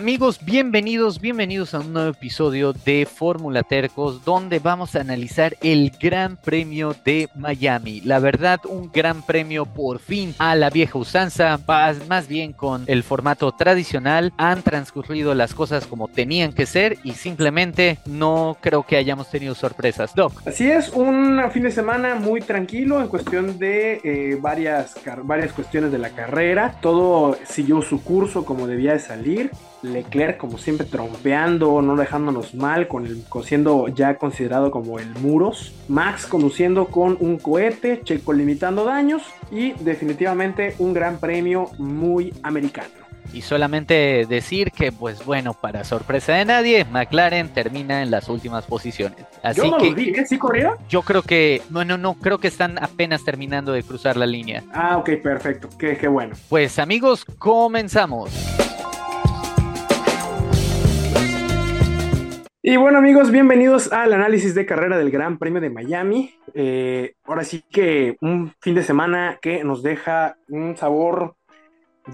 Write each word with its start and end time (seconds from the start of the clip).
Amigos, 0.00 0.40
bienvenidos, 0.42 1.20
bienvenidos 1.20 1.74
a 1.74 1.80
un 1.80 1.92
nuevo 1.92 2.08
episodio 2.08 2.72
de 2.72 3.04
Fórmula 3.04 3.62
Tercos, 3.62 4.24
donde 4.24 4.58
vamos 4.58 4.96
a 4.96 5.02
analizar 5.02 5.58
el 5.60 5.92
Gran 6.00 6.38
Premio 6.38 6.96
de 7.04 7.28
Miami. 7.34 8.00
La 8.00 8.18
verdad, 8.18 8.60
un 8.66 8.90
gran 8.90 9.20
premio 9.20 9.66
por 9.66 9.98
fin 9.98 10.34
a 10.38 10.56
la 10.56 10.70
vieja 10.70 10.96
usanza, 10.96 11.60
más 12.08 12.28
bien 12.28 12.54
con 12.54 12.84
el 12.86 13.02
formato 13.02 13.52
tradicional. 13.52 14.32
Han 14.38 14.62
transcurrido 14.62 15.34
las 15.34 15.52
cosas 15.52 15.86
como 15.86 16.08
tenían 16.08 16.54
que 16.54 16.64
ser 16.64 16.96
y 17.04 17.12
simplemente 17.12 17.98
no 18.06 18.56
creo 18.62 18.86
que 18.86 18.96
hayamos 18.96 19.30
tenido 19.30 19.54
sorpresas. 19.54 20.14
Doc. 20.14 20.32
Así 20.46 20.70
es, 20.70 20.88
un 20.88 21.42
fin 21.52 21.64
de 21.64 21.72
semana 21.72 22.14
muy 22.14 22.40
tranquilo 22.40 23.02
en 23.02 23.08
cuestión 23.08 23.58
de 23.58 24.00
eh, 24.02 24.38
varias, 24.40 24.94
varias 25.24 25.52
cuestiones 25.52 25.92
de 25.92 25.98
la 25.98 26.08
carrera. 26.08 26.76
Todo 26.80 27.36
siguió 27.44 27.82
su 27.82 28.02
curso 28.02 28.46
como 28.46 28.66
debía 28.66 28.94
de 28.94 28.98
salir. 29.00 29.50
Leclerc 29.82 30.36
como 30.36 30.58
siempre 30.58 30.86
trompeando, 30.86 31.82
no 31.82 31.96
dejándonos 31.96 32.54
mal, 32.54 32.88
con 32.88 33.06
el, 33.06 33.24
siendo 33.44 33.88
ya 33.88 34.16
considerado 34.16 34.70
como 34.70 34.98
el 34.98 35.08
muros. 35.16 35.72
Max 35.88 36.26
conduciendo 36.26 36.86
con 36.86 37.16
un 37.20 37.38
cohete, 37.38 38.00
Checo 38.02 38.32
limitando 38.32 38.84
daños 38.84 39.22
y 39.50 39.72
definitivamente 39.72 40.74
un 40.78 40.92
gran 40.92 41.18
premio 41.18 41.70
muy 41.78 42.32
americano. 42.42 42.88
Y 43.32 43.42
solamente 43.42 44.26
decir 44.28 44.72
que, 44.72 44.90
pues 44.90 45.24
bueno, 45.24 45.54
para 45.54 45.84
sorpresa 45.84 46.32
de 46.34 46.44
nadie, 46.44 46.84
McLaren 46.84 47.48
termina 47.48 48.02
en 48.02 48.10
las 48.10 48.28
últimas 48.28 48.66
posiciones. 48.66 49.24
Así 49.42 49.60
yo 49.60 49.70
no 49.70 49.78
que, 49.78 49.94
vi, 49.94 50.10
¿eh? 50.10 50.26
¿Sí 50.26 50.36
corrieron? 50.36 50.74
Yo 50.88 51.02
creo 51.02 51.22
que, 51.22 51.62
bueno, 51.70 51.96
no, 51.96 52.14
creo 52.14 52.38
que 52.38 52.48
están 52.48 52.82
apenas 52.82 53.24
terminando 53.24 53.72
de 53.72 53.84
cruzar 53.84 54.16
la 54.16 54.26
línea. 54.26 54.64
Ah, 54.72 54.96
ok, 54.96 55.10
perfecto, 55.22 55.68
qué, 55.78 55.96
qué 55.96 56.08
bueno. 56.08 56.34
Pues 56.48 56.78
amigos, 56.80 57.24
comenzamos. 57.38 58.30
Y 62.62 62.76
bueno 62.76 62.98
amigos, 62.98 63.30
bienvenidos 63.30 63.90
al 63.90 64.12
análisis 64.12 64.54
de 64.54 64.66
carrera 64.66 64.98
del 64.98 65.10
Gran 65.10 65.38
Premio 65.38 65.62
de 65.62 65.70
Miami. 65.70 66.34
Eh, 66.52 67.14
ahora 67.24 67.42
sí 67.42 67.64
que 67.70 68.18
un 68.20 68.52
fin 68.60 68.74
de 68.74 68.82
semana 68.82 69.38
que 69.40 69.64
nos 69.64 69.82
deja 69.82 70.36
un 70.46 70.76
sabor 70.76 71.36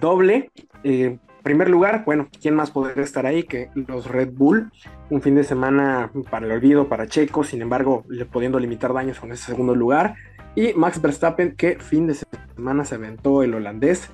doble. 0.00 0.52
Eh, 0.84 1.18
primer 1.42 1.68
lugar, 1.68 2.04
bueno, 2.04 2.28
¿quién 2.40 2.54
más 2.54 2.70
podría 2.70 3.02
estar 3.02 3.26
ahí 3.26 3.42
que 3.42 3.70
los 3.74 4.06
Red 4.06 4.34
Bull? 4.34 4.70
Un 5.10 5.20
fin 5.20 5.34
de 5.34 5.42
semana 5.42 6.12
para 6.30 6.46
el 6.46 6.52
olvido, 6.52 6.88
para 6.88 7.08
Checo, 7.08 7.42
sin 7.42 7.60
embargo, 7.60 8.04
pudiendo 8.30 8.60
limitar 8.60 8.94
daños 8.94 9.18
con 9.18 9.32
ese 9.32 9.46
segundo 9.46 9.74
lugar. 9.74 10.14
Y 10.54 10.74
Max 10.74 11.02
Verstappen, 11.02 11.56
que 11.56 11.80
fin 11.80 12.06
de 12.06 12.14
semana 12.54 12.84
se 12.84 12.94
aventó 12.94 13.42
el 13.42 13.52
holandés 13.52 14.12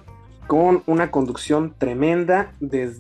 con 0.53 0.83
una 0.85 1.11
conducción 1.11 1.75
tremenda, 1.79 2.53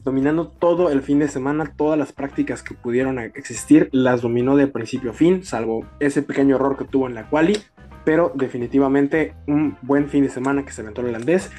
dominando 0.04 0.48
todo 0.48 0.88
el 0.88 1.02
fin 1.02 1.18
de 1.18 1.28
semana, 1.28 1.74
todas 1.76 1.98
las 1.98 2.10
prácticas 2.10 2.62
que 2.62 2.72
pudieron 2.72 3.18
existir, 3.18 3.90
las 3.92 4.22
dominó 4.22 4.56
de 4.56 4.68
principio 4.68 5.10
a 5.10 5.12
fin, 5.12 5.44
salvo 5.44 5.84
ese 6.00 6.22
pequeño 6.22 6.56
error 6.56 6.78
que 6.78 6.86
tuvo 6.86 7.08
en 7.08 7.14
la 7.14 7.28
quali, 7.28 7.58
pero 8.06 8.32
definitivamente 8.34 9.34
un 9.46 9.76
buen 9.82 10.08
fin 10.08 10.22
de 10.22 10.30
semana 10.30 10.64
que 10.64 10.72
se 10.72 10.80
aventó 10.80 11.02
el 11.02 11.08
holandés, 11.08 11.50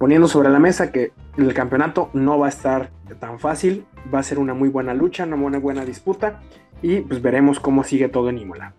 poniendo 0.00 0.26
sobre 0.26 0.48
la 0.48 0.58
mesa 0.58 0.90
que 0.90 1.12
el 1.36 1.54
campeonato 1.54 2.10
no 2.14 2.36
va 2.36 2.46
a 2.46 2.48
estar 2.48 2.90
tan 3.20 3.38
fácil, 3.38 3.86
va 4.12 4.18
a 4.18 4.24
ser 4.24 4.40
una 4.40 4.54
muy 4.54 4.68
buena 4.68 4.92
lucha, 4.92 5.22
una 5.22 5.36
buena, 5.36 5.60
buena 5.60 5.84
disputa, 5.84 6.40
y 6.82 7.02
pues 7.02 7.22
veremos 7.22 7.60
cómo 7.60 7.84
sigue 7.84 8.08
todo 8.08 8.28
en 8.30 8.38
Imola. 8.38 8.74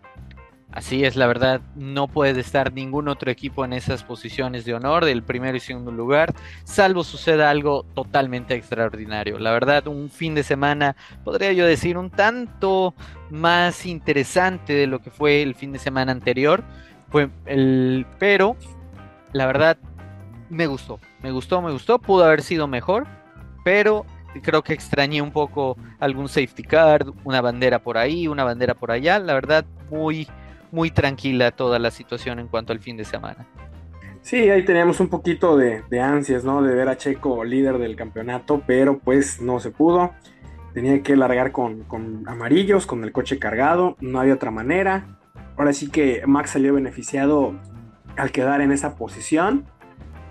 Así 0.71 1.03
es, 1.03 1.15
la 1.15 1.25
verdad, 1.25 1.61
no 1.75 2.07
puede 2.07 2.39
estar 2.39 2.71
ningún 2.71 3.07
otro 3.07 3.31
equipo 3.31 3.65
en 3.65 3.73
esas 3.73 4.03
posiciones 4.03 4.65
de 4.65 4.75
honor 4.75 5.03
del 5.03 5.23
primero 5.23 5.57
y 5.57 5.59
segundo 5.59 5.91
lugar, 5.91 6.35
salvo 6.63 7.03
suceda 7.03 7.49
algo 7.49 7.85
totalmente 7.95 8.53
extraordinario. 8.53 9.39
La 9.39 9.52
verdad, 9.52 9.87
un 9.87 10.11
fin 10.11 10.35
de 10.35 10.43
semana, 10.43 10.95
podría 11.23 11.53
yo 11.53 11.65
decir, 11.65 11.97
un 11.97 12.11
tanto 12.11 12.93
más 13.31 13.87
interesante 13.87 14.73
de 14.73 14.85
lo 14.85 14.99
que 14.99 15.09
fue 15.09 15.41
el 15.41 15.55
fin 15.55 15.71
de 15.71 15.79
semana 15.79 16.11
anterior. 16.11 16.63
Fue 17.09 17.29
el, 17.47 18.05
pero, 18.19 18.55
la 19.33 19.47
verdad, 19.47 19.79
me 20.52 20.67
gustó, 20.67 20.99
me 21.23 21.31
gustó, 21.31 21.63
me 21.63 21.71
gustó, 21.71 21.97
pudo 21.97 22.25
haber 22.25 22.43
sido 22.43 22.67
mejor, 22.67 23.08
pero 23.63 24.05
creo 24.43 24.61
que 24.61 24.73
extrañé 24.73 25.23
un 25.23 25.31
poco 25.31 25.77
algún 25.99 26.29
safety 26.29 26.61
car, 26.61 27.05
una 27.23 27.41
bandera 27.41 27.79
por 27.79 27.97
ahí, 27.97 28.27
una 28.27 28.43
bandera 28.43 28.75
por 28.75 28.91
allá. 28.91 29.17
La 29.17 29.33
verdad, 29.33 29.65
muy 29.89 30.27
muy 30.71 30.91
tranquila 30.91 31.52
toda 31.52 31.80
la 31.80 31.91
situación 31.91 32.39
en 32.39 32.47
cuanto 32.47 32.73
al 32.73 32.80
fin 32.80 32.97
de 32.97 33.05
semana. 33.05 33.47
Sí, 34.21 34.49
ahí 34.49 34.63
teníamos 34.63 34.99
un 34.99 35.07
poquito 35.07 35.57
de, 35.57 35.83
ansias, 36.02 36.43
¿no? 36.43 36.61
De 36.61 36.75
ver 36.75 36.89
a 36.89 36.97
Checo 36.97 37.43
líder 37.43 37.77
del 37.77 37.95
campeonato, 37.95 38.61
pero 38.67 38.99
pues 38.99 39.41
no 39.41 39.59
se 39.59 39.71
pudo. 39.71 40.11
Tenía 40.73 41.02
que 41.02 41.15
largar 41.15 41.52
con, 41.52 41.85
amarillos, 42.27 42.85
con 42.85 43.03
el 43.03 43.11
coche 43.11 43.39
cargado, 43.39 43.95
no 44.02 44.19
había 44.19 44.33
otra 44.33 44.52
manera. 44.52 45.17
Ahora 45.58 45.73
sí 45.73 45.89
que 45.89 46.21
Max 46.27 46.52
salió 46.52 46.73
beneficiado 46.73 47.59
al 48.17 48.31
quedar 48.31 48.61
en 48.61 48.71
esa 48.71 48.95
posición. 48.95 49.65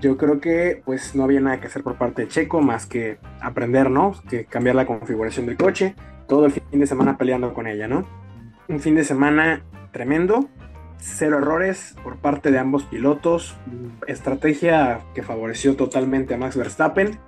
Yo 0.01 0.17
creo 0.17 0.41
que 0.41 0.81
pues 0.85 1.17
no 1.17 1.25
había 1.25 1.41
nada 1.41 1.59
que 1.59 1.67
hacer 1.67 1.83
por 1.83 1.97
parte 1.97 2.23
de 2.23 2.29
Checo 2.29 2.61
más 2.61 2.87
que 2.87 3.19
aprender, 3.41 3.91
¿no? 3.91 4.13
Que 4.29 4.45
cambiar 4.45 4.77
la 4.77 4.87
configuración 4.87 5.47
del 5.47 5.57
coche. 5.57 5.97
Todo 6.29 6.47
el 6.47 6.53
fin 6.53 6.63
de 6.79 6.87
semana 6.87 7.17
peleando 7.17 7.53
con 7.53 7.67
ella, 7.67 7.89
¿no? 7.89 8.07
Un 8.69 8.81
fin 8.81 8.95
de 8.95 9.03
semana 9.03 9.65
tremendo. 9.93 10.49
Cero 10.99 11.39
errores 11.39 11.97
por 12.03 12.17
parte 12.17 12.51
de 12.51 12.59
ambos 12.59 12.85
pilotos. 12.85 13.57
Estrategia 14.07 15.01
que 15.15 15.23
favoreció 15.23 15.77
totalmente 15.77 16.35
a 16.35 16.39
Max 16.39 16.57
Verstappen. 16.57 17.19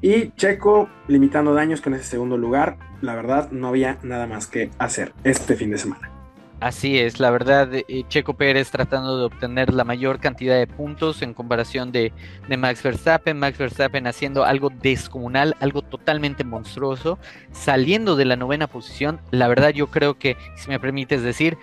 Y 0.00 0.30
Checo 0.32 0.88
limitando 1.08 1.54
daños 1.54 1.80
con 1.80 1.94
ese 1.94 2.04
segundo 2.04 2.36
lugar. 2.36 2.78
La 3.00 3.14
verdad, 3.14 3.50
no 3.50 3.68
había 3.68 3.98
nada 4.02 4.26
más 4.26 4.46
que 4.46 4.70
hacer 4.78 5.12
este 5.24 5.56
fin 5.56 5.70
de 5.70 5.78
semana. 5.78 6.17
Así 6.60 6.98
es, 6.98 7.20
la 7.20 7.30
verdad, 7.30 7.72
eh, 7.72 7.84
Checo 8.08 8.34
Pérez 8.34 8.72
tratando 8.72 9.16
de 9.16 9.26
obtener 9.26 9.72
la 9.72 9.84
mayor 9.84 10.18
cantidad 10.18 10.56
de 10.56 10.66
puntos 10.66 11.22
en 11.22 11.32
comparación 11.32 11.92
de, 11.92 12.12
de, 12.48 12.56
Max 12.56 12.82
Verstappen, 12.82 13.38
Max 13.38 13.58
Verstappen 13.58 14.08
haciendo 14.08 14.44
algo 14.44 14.68
descomunal, 14.68 15.54
algo 15.60 15.82
totalmente 15.82 16.42
monstruoso, 16.42 17.20
saliendo 17.52 18.16
de 18.16 18.24
la 18.24 18.34
novena 18.34 18.66
posición, 18.66 19.20
la 19.30 19.46
verdad 19.46 19.70
yo 19.70 19.86
creo 19.86 20.18
que, 20.18 20.36
si 20.56 20.68
me 20.68 20.80
permites 20.80 21.22
decir, 21.22 21.58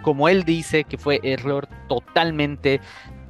como 0.00 0.26
él 0.30 0.44
dice 0.44 0.84
que 0.84 0.96
fue 0.96 1.20
error 1.22 1.68
totalmente 1.86 2.80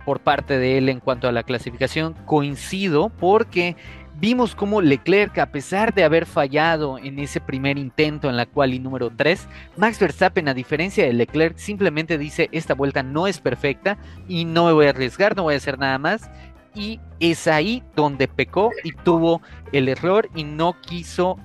por 0.04 0.20
parte 0.20 0.58
de 0.58 0.78
él 0.78 0.88
en 0.88 1.00
cuanto 1.00 1.28
a 1.28 1.32
la 1.32 1.42
clasificación, 1.42 2.14
coincido 2.24 3.08
porque 3.08 3.76
Vimos 4.20 4.54
cómo 4.54 4.82
Leclerc, 4.82 5.38
a 5.38 5.46
pesar 5.46 5.94
de 5.94 6.04
haber 6.04 6.26
fallado 6.26 6.98
en 6.98 7.18
ese 7.18 7.40
primer 7.40 7.78
intento 7.78 8.28
en 8.28 8.36
la 8.36 8.44
quali 8.44 8.78
número 8.78 9.08
3, 9.08 9.48
Max 9.78 9.98
Verstappen, 9.98 10.46
a 10.46 10.52
diferencia 10.52 11.06
de 11.06 11.14
Leclerc, 11.14 11.56
simplemente 11.56 12.18
dice, 12.18 12.50
esta 12.52 12.74
vuelta 12.74 13.02
no 13.02 13.26
es 13.26 13.40
perfecta 13.40 13.96
y 14.28 14.44
no 14.44 14.66
me 14.66 14.72
voy 14.72 14.84
a 14.84 14.90
arriesgar, 14.90 15.34
no 15.34 15.44
voy 15.44 15.54
a 15.54 15.56
hacer 15.56 15.78
nada 15.78 15.96
más. 15.96 16.30
Y 16.74 17.00
es 17.18 17.46
ahí 17.46 17.82
donde 17.96 18.28
pecó 18.28 18.72
y 18.84 18.92
tuvo 18.92 19.40
el 19.72 19.88
error 19.88 20.28
y 20.34 20.44
no 20.44 20.78
quiso 20.82 21.38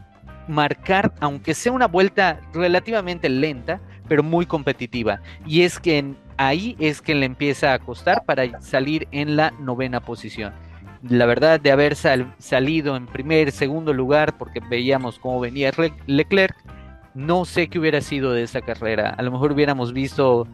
marcar, 0.49 1.13
aunque 1.21 1.53
sea 1.53 1.71
una 1.71 1.87
vuelta 1.87 2.41
relativamente 2.53 3.29
lenta, 3.29 3.79
pero 4.09 4.21
muy 4.21 4.45
competitiva. 4.45 5.21
Y 5.45 5.61
es 5.61 5.79
que 5.79 6.13
ahí 6.35 6.75
es 6.79 7.01
que 7.01 7.15
le 7.15 7.25
empieza 7.25 7.71
a 7.71 7.79
costar 7.79 8.25
para 8.25 8.59
salir 8.59 9.07
en 9.13 9.37
la 9.37 9.51
novena 9.51 10.01
posición 10.01 10.64
la 11.09 11.25
verdad 11.25 11.59
de 11.59 11.71
haber 11.71 11.95
salido 11.95 12.95
en 12.95 13.05
primer, 13.07 13.51
segundo 13.51 13.93
lugar, 13.93 14.37
porque 14.37 14.59
veíamos 14.59 15.19
cómo 15.19 15.39
venía 15.39 15.71
Leclerc, 16.07 16.55
no 17.13 17.45
sé 17.45 17.67
qué 17.69 17.79
hubiera 17.79 18.01
sido 18.01 18.33
de 18.33 18.43
esa 18.43 18.61
carrera. 18.61 19.09
A 19.17 19.23
lo 19.23 19.31
mejor 19.31 19.53
hubiéramos 19.53 19.93
visto 19.93 20.47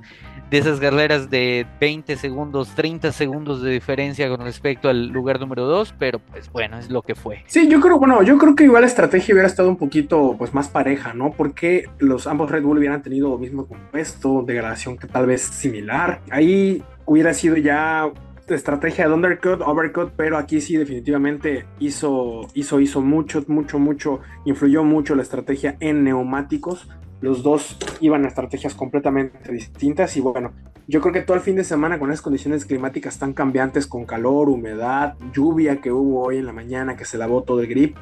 de 0.51 0.57
esas 0.57 0.79
carreras 0.79 1.29
de 1.29 1.65
20 1.79 2.17
segundos, 2.17 2.75
30 2.75 3.13
segundos 3.13 3.61
de 3.61 3.71
diferencia 3.71 4.29
con 4.29 4.41
respecto 4.41 4.89
al 4.89 5.07
lugar 5.07 5.39
número 5.39 5.65
2, 5.65 5.95
pero 5.97 6.19
pues 6.19 6.51
bueno, 6.51 6.77
es 6.77 6.91
lo 6.91 7.01
que 7.01 7.15
fue. 7.15 7.43
Sí, 7.47 7.69
yo 7.69 7.79
creo, 7.79 7.97
bueno, 7.97 8.21
yo 8.21 8.37
creo 8.37 8.53
que 8.53 8.65
igual 8.65 8.81
la 8.81 8.87
estrategia 8.87 9.33
hubiera 9.33 9.47
estado 9.47 9.69
un 9.69 9.77
poquito 9.77 10.35
pues 10.37 10.53
más 10.53 10.67
pareja, 10.67 11.13
¿no? 11.13 11.31
Porque 11.31 11.89
los 11.99 12.27
ambos 12.27 12.51
Red 12.51 12.63
Bull 12.63 12.77
hubieran 12.77 13.01
tenido 13.01 13.33
el 13.35 13.39
mismo 13.39 13.65
compuesto, 13.65 14.43
degradación 14.45 14.97
que 14.97 15.07
tal 15.07 15.25
vez 15.25 15.41
similar. 15.41 16.19
Ahí 16.29 16.83
hubiera 17.05 17.33
sido 17.33 17.55
ya 17.55 18.11
estrategia 18.55 19.07
de 19.07 19.13
undercut, 19.13 19.61
overcut, 19.61 20.11
pero 20.15 20.37
aquí 20.37 20.61
sí 20.61 20.77
definitivamente 20.77 21.65
hizo, 21.79 22.47
hizo, 22.53 22.79
hizo 22.79 23.01
mucho, 23.01 23.43
mucho, 23.47 23.79
mucho, 23.79 24.19
influyó 24.45 24.83
mucho 24.83 25.15
la 25.15 25.21
estrategia 25.21 25.77
en 25.79 26.03
neumáticos. 26.03 26.89
Los 27.21 27.43
dos 27.43 27.77
iban 27.99 28.25
a 28.25 28.27
estrategias 28.27 28.73
completamente 28.73 29.51
distintas 29.51 30.17
y 30.17 30.21
bueno, 30.21 30.53
yo 30.87 31.01
creo 31.01 31.13
que 31.13 31.21
todo 31.21 31.35
el 31.35 31.43
fin 31.43 31.55
de 31.55 31.63
semana 31.63 31.99
con 31.99 32.09
esas 32.09 32.21
condiciones 32.21 32.65
climáticas 32.65 33.19
tan 33.19 33.33
cambiantes, 33.33 33.87
con 33.87 34.05
calor, 34.05 34.49
humedad, 34.49 35.15
lluvia 35.31 35.81
que 35.81 35.91
hubo 35.91 36.23
hoy 36.23 36.37
en 36.37 36.47
la 36.47 36.53
mañana, 36.53 36.95
que 36.95 37.05
se 37.05 37.17
lavó 37.17 37.43
todo 37.43 37.61
el 37.61 37.67
grip, 37.67 37.95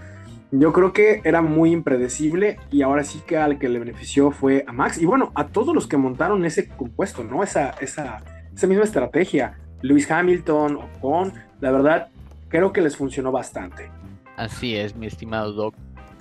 yo 0.51 0.74
creo 0.74 0.94
que 0.94 1.22
era 1.24 1.42
muy 1.42 1.72
impredecible 1.72 2.57
y 2.72 2.81
ahora 2.81 3.04
sí 3.04 3.22
que 3.25 3.38
al 3.38 3.60
que 3.60 3.69
le 3.69 3.78
benefició 3.78 4.31
fue 4.31 4.63
a 4.68 4.72
Max 4.72 4.98
y 4.98 5.06
bueno, 5.06 5.31
a 5.36 5.48
todos 5.48 5.75
los 5.75 5.88
que 5.88 5.98
montaron 5.98 6.44
ese 6.44 6.68
compuesto, 6.68 7.24
¿no? 7.24 7.44
Esa, 7.44 7.72
esa, 7.81 8.24
esa 8.56 8.68
misma 8.68 8.84
estrategia. 8.84 9.60
Lewis 9.81 10.10
Hamilton, 10.10 10.78
o 10.78 10.90
con, 11.02 11.34
la 11.62 11.72
verdad, 11.72 12.10
creo 12.50 12.74
que 12.74 12.81
les 12.81 12.96
funcionó 12.96 13.31
bastante. 13.31 13.90
Así 14.38 14.76
es, 14.76 14.96
mi 14.96 15.08
estimado 15.08 15.52
Doc. 15.54 15.76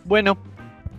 Bueno, 0.05 0.39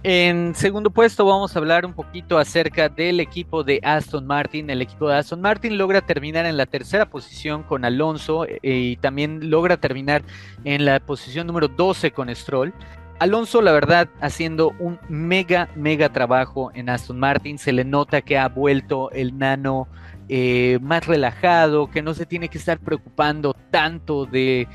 en 0.04 0.56
segundo 0.56 0.92
puesto 0.92 1.26
vamos 1.26 1.54
a 1.54 1.60
hablar 1.60 1.86
un 1.86 1.94
poquito 1.94 2.38
acerca 2.38 2.88
del 2.88 3.20
equipo 3.20 3.66
de 3.66 3.82
Aston 3.84 4.26
Martin. 4.26 4.70
El 4.70 4.82
equipo 4.82 5.10
de 5.10 5.16
Aston 5.16 5.42
Martin 5.42 5.78
logra 5.78 6.00
terminar 6.00 6.46
en 6.46 6.56
la 6.56 6.66
tercera 6.66 7.10
posición 7.10 7.64
con 7.64 7.84
Alonso 7.84 8.46
eh, 8.46 8.60
y 8.62 8.96
también 8.96 9.50
logra 9.50 9.76
terminar 9.76 10.22
en 10.64 10.86
la 10.86 11.02
posición 11.02 11.48
número 11.48 11.68
12 11.68 12.12
con 12.12 12.34
Stroll. 12.34 12.74
Alonso, 13.20 13.62
la 13.62 13.74
verdad, 13.74 14.08
haciendo 14.22 14.74
un 14.80 14.98
mega, 15.10 15.68
mega 15.76 16.08
trabajo 16.08 16.72
en 16.74 16.88
Aston 16.88 17.20
Martin. 17.20 17.58
Se 17.58 17.74
le 17.74 17.84
nota 17.84 18.22
que 18.22 18.38
ha 18.38 18.48
vuelto 18.48 19.12
el 19.12 19.38
nano 19.38 19.90
eh, 20.30 20.78
más 20.82 21.08
relajado, 21.08 21.90
que 21.90 22.04
no 22.04 22.14
se 22.14 22.28
tiene 22.28 22.50
que 22.50 22.60
estar 22.60 22.80
preocupando 22.80 23.56
tanto 23.72 24.26
del 24.26 24.68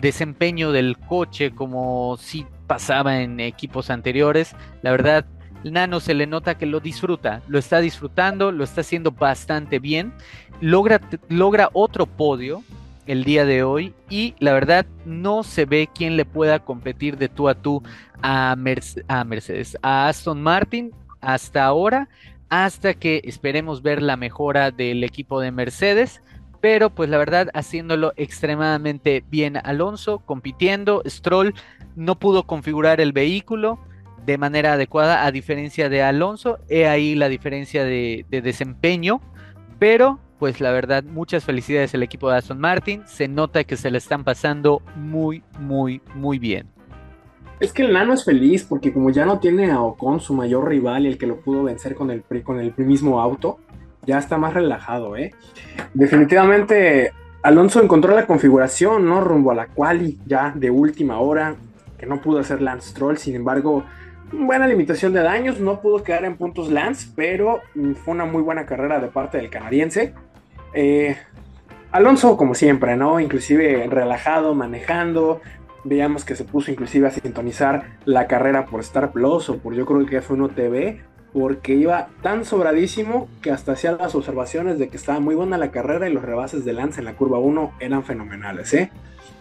desempeño 0.00 0.72
del 0.72 0.98
coche 0.98 1.52
como 1.52 2.16
si 2.18 2.44
pasaba 2.66 3.22
en 3.22 3.38
equipos 3.38 3.90
anteriores. 3.90 4.56
La 4.82 4.90
verdad, 4.90 5.24
Nano 5.62 6.00
se 6.00 6.14
le 6.14 6.26
nota 6.26 6.58
que 6.58 6.66
lo 6.66 6.80
disfruta, 6.80 7.42
lo 7.46 7.60
está 7.60 7.78
disfrutando, 7.78 8.50
lo 8.50 8.64
está 8.64 8.80
haciendo 8.80 9.12
bastante 9.12 9.78
bien. 9.78 10.12
Logra, 10.60 11.00
logra 11.28 11.70
otro 11.72 12.06
podio 12.06 12.64
el 13.06 13.24
día 13.24 13.44
de 13.44 13.62
hoy 13.62 13.94
y 14.10 14.34
la 14.40 14.52
verdad 14.52 14.86
no 15.04 15.44
se 15.44 15.64
ve 15.64 15.88
quién 15.92 16.16
le 16.16 16.24
pueda 16.24 16.60
competir 16.60 17.18
de 17.18 17.28
tú 17.28 17.48
a 17.48 17.54
tú 17.54 17.82
a, 18.20 18.52
a 18.52 19.24
Mercedes, 19.24 19.76
a 19.82 20.08
Aston 20.08 20.42
Martin 20.42 20.92
hasta 21.20 21.64
ahora, 21.64 22.08
hasta 22.52 22.92
que 22.92 23.22
esperemos 23.24 23.80
ver 23.82 24.02
la 24.02 24.18
mejora 24.18 24.70
del 24.70 25.04
equipo 25.04 25.40
de 25.40 25.50
Mercedes 25.50 26.20
pero 26.60 26.90
pues 26.90 27.10
la 27.10 27.18
verdad 27.18 27.48
haciéndolo 27.54 28.12
extremadamente 28.16 29.24
bien 29.28 29.58
Alonso, 29.64 30.20
compitiendo, 30.20 31.02
Stroll 31.06 31.54
no 31.96 32.18
pudo 32.18 32.44
configurar 32.44 33.00
el 33.00 33.12
vehículo 33.12 33.80
de 34.26 34.38
manera 34.38 34.74
adecuada 34.74 35.26
a 35.26 35.32
diferencia 35.32 35.88
de 35.88 36.02
Alonso, 36.02 36.58
he 36.68 36.86
ahí 36.86 37.16
la 37.16 37.28
diferencia 37.28 37.84
de, 37.84 38.24
desempeño, 38.30 39.20
pero 39.80 40.20
pues 40.38 40.60
la 40.60 40.70
verdad 40.72 41.02
muchas 41.02 41.44
felicidades 41.44 41.94
al 41.94 42.02
equipo 42.04 42.30
de 42.30 42.36
Aston 42.36 42.60
Martin, 42.60 43.02
se 43.06 43.28
nota 43.28 43.64
que 43.64 43.76
se 43.76 43.90
le 43.90 43.98
están 43.98 44.22
pasando 44.22 44.82
muy, 44.94 45.42
muy, 45.58 46.00
muy 46.14 46.38
bien. 46.38 46.71
Es 47.60 47.72
que 47.72 47.82
el 47.82 47.92
nano 47.92 48.12
es 48.12 48.24
feliz 48.24 48.64
porque 48.64 48.92
como 48.92 49.10
ya 49.10 49.24
no 49.24 49.38
tiene 49.38 49.70
a 49.70 49.80
Ocon, 49.80 50.20
su 50.20 50.34
mayor 50.34 50.68
rival, 50.68 51.04
y 51.04 51.08
el 51.08 51.18
que 51.18 51.26
lo 51.26 51.36
pudo 51.40 51.62
vencer 51.62 51.94
con 51.94 52.10
el, 52.10 52.22
con 52.42 52.60
el 52.60 52.74
mismo 52.76 53.20
auto, 53.20 53.58
ya 54.04 54.18
está 54.18 54.36
más 54.36 54.54
relajado, 54.54 55.16
¿eh? 55.16 55.32
Definitivamente 55.94 57.12
Alonso 57.42 57.82
encontró 57.82 58.14
la 58.14 58.26
configuración, 58.26 59.06
¿no? 59.06 59.20
Rumbo 59.20 59.50
a 59.50 59.54
la 59.54 59.66
quali 59.66 60.18
ya 60.26 60.52
de 60.54 60.70
última 60.70 61.18
hora, 61.18 61.56
que 61.98 62.06
no 62.06 62.20
pudo 62.20 62.38
hacer 62.38 62.62
Lance 62.62 62.90
Stroll, 62.90 63.18
sin 63.18 63.34
embargo, 63.34 63.84
buena 64.32 64.66
limitación 64.66 65.12
de 65.12 65.22
daños, 65.22 65.60
no 65.60 65.80
pudo 65.80 66.02
quedar 66.02 66.24
en 66.24 66.36
puntos 66.36 66.70
Lance, 66.70 67.08
pero 67.14 67.60
mm, 67.74 67.92
fue 67.94 68.14
una 68.14 68.24
muy 68.24 68.42
buena 68.42 68.64
carrera 68.64 69.00
de 69.00 69.08
parte 69.08 69.38
del 69.38 69.50
canadiense. 69.50 70.14
Eh, 70.72 71.16
Alonso, 71.90 72.36
como 72.36 72.54
siempre, 72.54 72.96
¿no? 72.96 73.20
Inclusive 73.20 73.86
relajado, 73.88 74.54
manejando. 74.54 75.40
Veíamos 75.84 76.24
que 76.24 76.36
se 76.36 76.44
puso 76.44 76.70
inclusive 76.70 77.08
a 77.08 77.10
sintonizar 77.10 77.98
la 78.04 78.26
carrera 78.26 78.66
por 78.66 78.80
Star 78.80 79.12
Plus 79.12 79.48
o 79.48 79.58
por 79.58 79.74
yo 79.74 79.84
creo 79.84 80.06
que 80.06 80.22
fue 80.22 80.36
un 80.36 80.42
OTV 80.42 81.00
porque 81.32 81.74
iba 81.74 82.08
tan 82.20 82.44
sobradísimo 82.44 83.28
que 83.40 83.50
hasta 83.50 83.72
hacía 83.72 83.92
las 83.92 84.14
observaciones 84.14 84.78
de 84.78 84.88
que 84.88 84.96
estaba 84.96 85.18
muy 85.18 85.34
buena 85.34 85.56
la 85.56 85.70
carrera 85.70 86.08
y 86.08 86.12
los 86.12 86.22
rebases 86.22 86.64
de 86.64 86.72
Lance 86.72 87.00
en 87.00 87.06
la 87.06 87.14
curva 87.14 87.38
1 87.38 87.72
eran 87.80 88.04
fenomenales. 88.04 88.72
¿eh? 88.74 88.90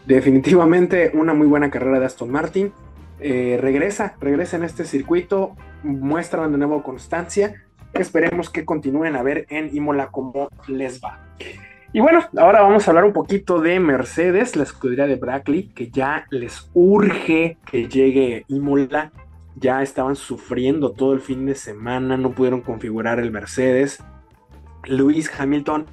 Definitivamente 0.06 1.12
una 1.14 1.34
muy 1.34 1.48
buena 1.48 1.70
carrera 1.70 2.00
de 2.00 2.06
Aston 2.06 2.32
Martin. 2.32 2.72
Eh, 3.20 3.58
regresa, 3.62 4.16
regresa 4.20 4.58
en 4.58 4.64
este 4.64 4.86
circuito, 4.86 5.56
muestran 5.84 6.52
de 6.52 6.58
nuevo 6.58 6.82
constancia. 6.82 7.66
Esperemos 7.94 8.50
que 8.50 8.64
continúen 8.64 9.16
a 9.16 9.22
ver 9.22 9.46
en 9.50 9.76
Imola 9.76 10.08
cómo 10.12 10.48
les 10.68 11.02
va. 11.04 11.20
Y 11.94 12.00
bueno, 12.00 12.22
ahora 12.38 12.62
vamos 12.62 12.88
a 12.88 12.92
hablar 12.92 13.04
un 13.04 13.14
poquito 13.14 13.60
de 13.60 13.80
Mercedes, 13.80 14.56
la 14.56 14.64
escudería 14.64 15.08
de 15.08 15.16
Brackley, 15.16 15.70
que 15.76 15.90
ya 15.90 16.26
les 16.30 16.70
urge 16.74 17.58
que 17.66 17.88
llegue 17.90 18.46
Imola 18.48 19.12
ya 19.56 19.82
estaban 19.82 20.16
sufriendo 20.16 20.92
todo 20.92 21.14
el 21.14 21.20
fin 21.20 21.46
de 21.46 21.56
semana, 21.56 22.18
no 22.18 22.32
pudieron 22.32 22.62
configurar 22.62 23.20
el 23.20 23.32
Mercedes. 23.32 24.04
Luis 24.86 25.32
Hamilton 25.38 25.86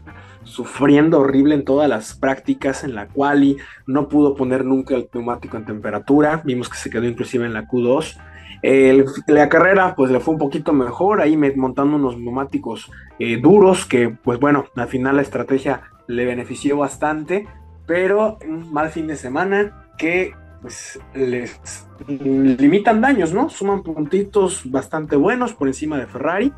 sufriendo 0.45 1.21
horrible 1.21 1.55
en 1.55 1.65
todas 1.65 1.89
las 1.89 2.15
prácticas 2.15 2.83
en 2.83 2.95
la 2.95 3.09
quali, 3.09 3.59
no 3.87 4.09
pudo 4.09 4.35
poner 4.35 4.65
nunca 4.65 4.95
el 4.95 5.09
neumático 5.13 5.59
en 5.59 5.67
temperatura, 5.67 6.41
vimos 6.45 6.71
que 6.71 6.79
se 6.79 6.89
quedó 6.89 7.05
inclusive 7.05 7.45
en 7.45 7.53
la 7.53 7.67
Q2. 7.67 8.19
La 8.63 9.49
carrera 9.49 9.95
pues 9.95 10.11
le 10.11 10.21
fue 10.21 10.35
un 10.35 10.41
poquito 10.41 10.73
mejor, 10.73 11.21
ahí 11.21 11.37
montando 11.37 11.97
unos 11.97 12.19
neumáticos 12.19 12.91
eh, 13.19 13.39
duros 13.41 13.85
que 13.85 14.09
pues 14.09 14.39
bueno, 14.41 14.67
al 14.75 14.89
final 14.89 15.17
la 15.17 15.23
estrategia 15.23 15.83
le 16.07 16.25
benefició 16.25 16.79
bastante, 16.79 17.47
pero 17.87 18.39
un 18.47 18.73
mal 18.73 18.91
fin 18.91 19.07
de 19.07 19.17
semana 19.17 19.87
que 19.97 20.35
pues 20.61 20.99
les 21.15 21.61
limitan 22.09 23.01
daños, 23.01 23.33
¿no? 23.33 23.49
Suman 23.49 23.83
puntitos 23.83 24.69
bastante 24.71 25.17
buenos 25.17 25.53
por 25.53 25.69
encima 25.69 25.99
de 25.99 26.07
Ferrari, 26.07 26.53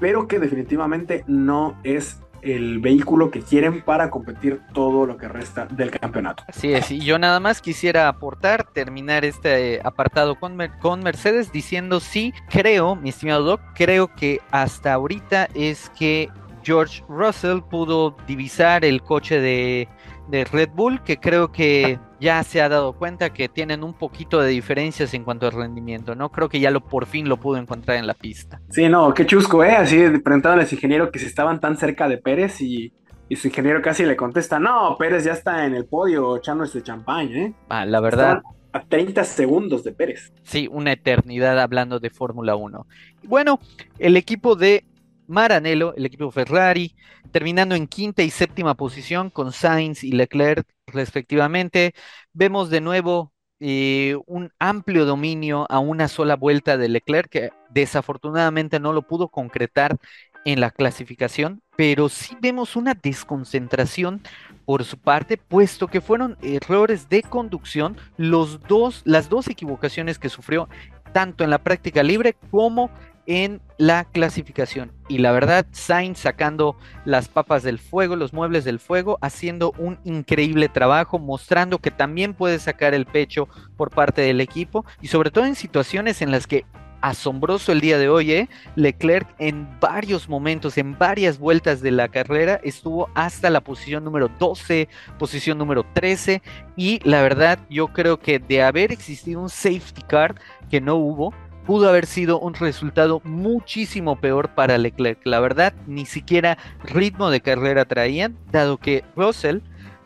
pero 0.00 0.26
que 0.26 0.38
definitivamente 0.38 1.24
no 1.26 1.76
es 1.84 2.20
el 2.46 2.78
vehículo 2.78 3.30
que 3.30 3.40
quieren 3.40 3.82
para 3.82 4.10
competir 4.10 4.60
todo 4.72 5.06
lo 5.06 5.16
que 5.16 5.28
resta 5.28 5.66
del 5.66 5.90
campeonato. 5.90 6.44
Así 6.48 6.72
es, 6.72 6.90
y 6.90 7.00
yo 7.00 7.18
nada 7.18 7.40
más 7.40 7.60
quisiera 7.60 8.08
aportar, 8.08 8.64
terminar 8.72 9.24
este 9.24 9.80
apartado 9.84 10.36
con, 10.36 10.56
con 10.80 11.02
Mercedes 11.02 11.52
diciendo 11.52 12.00
sí, 12.00 12.32
creo, 12.48 12.96
mi 12.96 13.10
estimado 13.10 13.44
Doc, 13.44 13.60
creo 13.74 14.14
que 14.14 14.40
hasta 14.50 14.92
ahorita 14.92 15.48
es 15.54 15.90
que 15.98 16.30
George 16.62 17.04
Russell 17.08 17.60
pudo 17.60 18.16
divisar 18.26 18.84
el 18.84 19.02
coche 19.02 19.40
de, 19.40 19.88
de 20.28 20.44
Red 20.44 20.70
Bull, 20.74 21.02
que 21.02 21.18
creo 21.18 21.52
que 21.52 21.98
ya 22.20 22.42
se 22.42 22.62
ha 22.62 22.68
dado 22.68 22.94
cuenta 22.94 23.32
que 23.32 23.48
tienen 23.48 23.82
un 23.82 23.94
poquito 23.94 24.40
de 24.40 24.50
diferencias 24.50 25.12
en 25.14 25.24
cuanto 25.24 25.46
al 25.46 25.52
rendimiento, 25.52 26.14
¿no? 26.14 26.30
Creo 26.30 26.48
que 26.48 26.60
ya 26.60 26.70
lo 26.70 26.80
por 26.80 27.06
fin 27.06 27.28
lo 27.28 27.38
pudo 27.38 27.58
encontrar 27.58 27.98
en 27.98 28.06
la 28.06 28.14
pista. 28.14 28.60
Sí, 28.70 28.88
no, 28.88 29.12
qué 29.14 29.26
chusco, 29.26 29.64
¿eh? 29.64 29.72
Así 29.72 29.96
preguntándole 29.96 30.62
a 30.62 30.66
su 30.66 30.74
ingeniero 30.74 31.10
que 31.10 31.18
si 31.18 31.26
estaban 31.26 31.60
tan 31.60 31.76
cerca 31.76 32.08
de 32.08 32.18
Pérez 32.18 32.60
y, 32.60 32.92
su 33.34 33.48
ingeniero 33.48 33.82
casi 33.82 34.04
le 34.04 34.16
contesta, 34.16 34.58
no, 34.60 34.96
Pérez 34.98 35.24
ya 35.24 35.32
está 35.32 35.66
en 35.66 35.74
el 35.74 35.86
podio 35.86 36.36
echando 36.36 36.64
este 36.64 36.82
champán, 36.82 37.28
¿eh? 37.34 37.54
Ah, 37.68 37.84
la 37.84 38.00
verdad. 38.00 38.40
a 38.72 38.80
30 38.84 39.24
segundos 39.24 39.82
de 39.82 39.92
Pérez. 39.92 40.32
Sí, 40.44 40.68
una 40.70 40.92
eternidad 40.92 41.58
hablando 41.58 41.98
de 41.98 42.10
Fórmula 42.10 42.54
1. 42.54 42.86
Bueno, 43.24 43.58
el 43.98 44.16
equipo 44.16 44.54
de 44.54 44.84
Maranello, 45.28 45.94
el 45.94 46.06
equipo 46.06 46.30
Ferrari, 46.30 46.94
terminando 47.32 47.74
en 47.74 47.86
quinta 47.86 48.22
y 48.22 48.30
séptima 48.30 48.74
posición 48.74 49.30
con 49.30 49.52
Sainz 49.52 50.04
y 50.04 50.12
Leclerc 50.12 50.66
respectivamente. 50.86 51.94
Vemos 52.32 52.70
de 52.70 52.80
nuevo 52.80 53.32
eh, 53.58 54.16
un 54.26 54.52
amplio 54.58 55.06
dominio 55.06 55.66
a 55.70 55.78
una 55.78 56.08
sola 56.08 56.36
vuelta 56.36 56.76
de 56.76 56.88
Leclerc, 56.88 57.30
que 57.30 57.50
desafortunadamente 57.70 58.80
no 58.80 58.92
lo 58.92 59.02
pudo 59.02 59.28
concretar 59.28 59.96
en 60.44 60.60
la 60.60 60.70
clasificación, 60.70 61.62
pero 61.76 62.08
sí 62.08 62.36
vemos 62.40 62.76
una 62.76 62.94
desconcentración 62.94 64.22
por 64.64 64.84
su 64.84 64.98
parte, 64.98 65.36
puesto 65.36 65.88
que 65.88 66.00
fueron 66.00 66.36
errores 66.42 67.08
de 67.08 67.22
conducción 67.22 67.96
los 68.16 68.60
dos, 68.60 69.02
las 69.04 69.28
dos 69.28 69.48
equivocaciones 69.48 70.18
que 70.18 70.28
sufrió 70.28 70.68
tanto 71.12 71.42
en 71.44 71.50
la 71.50 71.58
práctica 71.58 72.02
libre 72.02 72.36
como 72.50 72.90
en 73.26 73.60
la 73.78 74.04
clasificación. 74.04 74.92
Y 75.08 75.18
la 75.18 75.32
verdad, 75.32 75.66
Sainz 75.72 76.18
sacando 76.18 76.76
las 77.04 77.28
papas 77.28 77.62
del 77.62 77.78
fuego, 77.78 78.16
los 78.16 78.32
muebles 78.32 78.64
del 78.64 78.78
fuego, 78.78 79.18
haciendo 79.20 79.72
un 79.78 79.98
increíble 80.04 80.68
trabajo, 80.68 81.18
mostrando 81.18 81.78
que 81.78 81.90
también 81.90 82.34
puede 82.34 82.58
sacar 82.58 82.94
el 82.94 83.06
pecho 83.06 83.48
por 83.76 83.90
parte 83.90 84.22
del 84.22 84.40
equipo 84.40 84.84
y 85.00 85.08
sobre 85.08 85.30
todo 85.30 85.44
en 85.46 85.54
situaciones 85.54 86.22
en 86.22 86.30
las 86.30 86.46
que 86.46 86.64
asombroso 87.00 87.72
el 87.72 87.80
día 87.80 87.98
de 87.98 88.08
hoy, 88.08 88.32
¿eh? 88.32 88.48
Leclerc 88.74 89.28
en 89.38 89.68
varios 89.80 90.28
momentos, 90.28 90.78
en 90.78 90.98
varias 90.98 91.38
vueltas 91.38 91.80
de 91.80 91.90
la 91.90 92.08
carrera, 92.08 92.60
estuvo 92.64 93.08
hasta 93.14 93.50
la 93.50 93.60
posición 93.60 94.02
número 94.02 94.28
12, 94.38 94.88
posición 95.18 95.58
número 95.58 95.84
13, 95.92 96.42
y 96.76 97.00
la 97.04 97.22
verdad 97.22 97.58
yo 97.70 97.88
creo 97.88 98.18
que 98.18 98.38
de 98.38 98.62
haber 98.62 98.92
existido 98.92 99.40
un 99.40 99.50
safety 99.50 100.02
car 100.02 100.34
que 100.70 100.80
no 100.80 100.96
hubo, 100.96 101.32
pudo 101.66 101.88
haber 101.88 102.06
sido 102.06 102.38
un 102.38 102.54
resultado 102.54 103.20
muchísimo 103.24 104.16
peor 104.16 104.50
para 104.50 104.78
Leclerc. 104.78 105.18
La 105.24 105.40
verdad, 105.40 105.74
ni 105.86 106.06
siquiera 106.06 106.58
ritmo 106.84 107.30
de 107.30 107.40
carrera 107.40 107.84
traían, 107.84 108.36
dado 108.52 108.78
que 108.78 109.04
Russell 109.16 109.58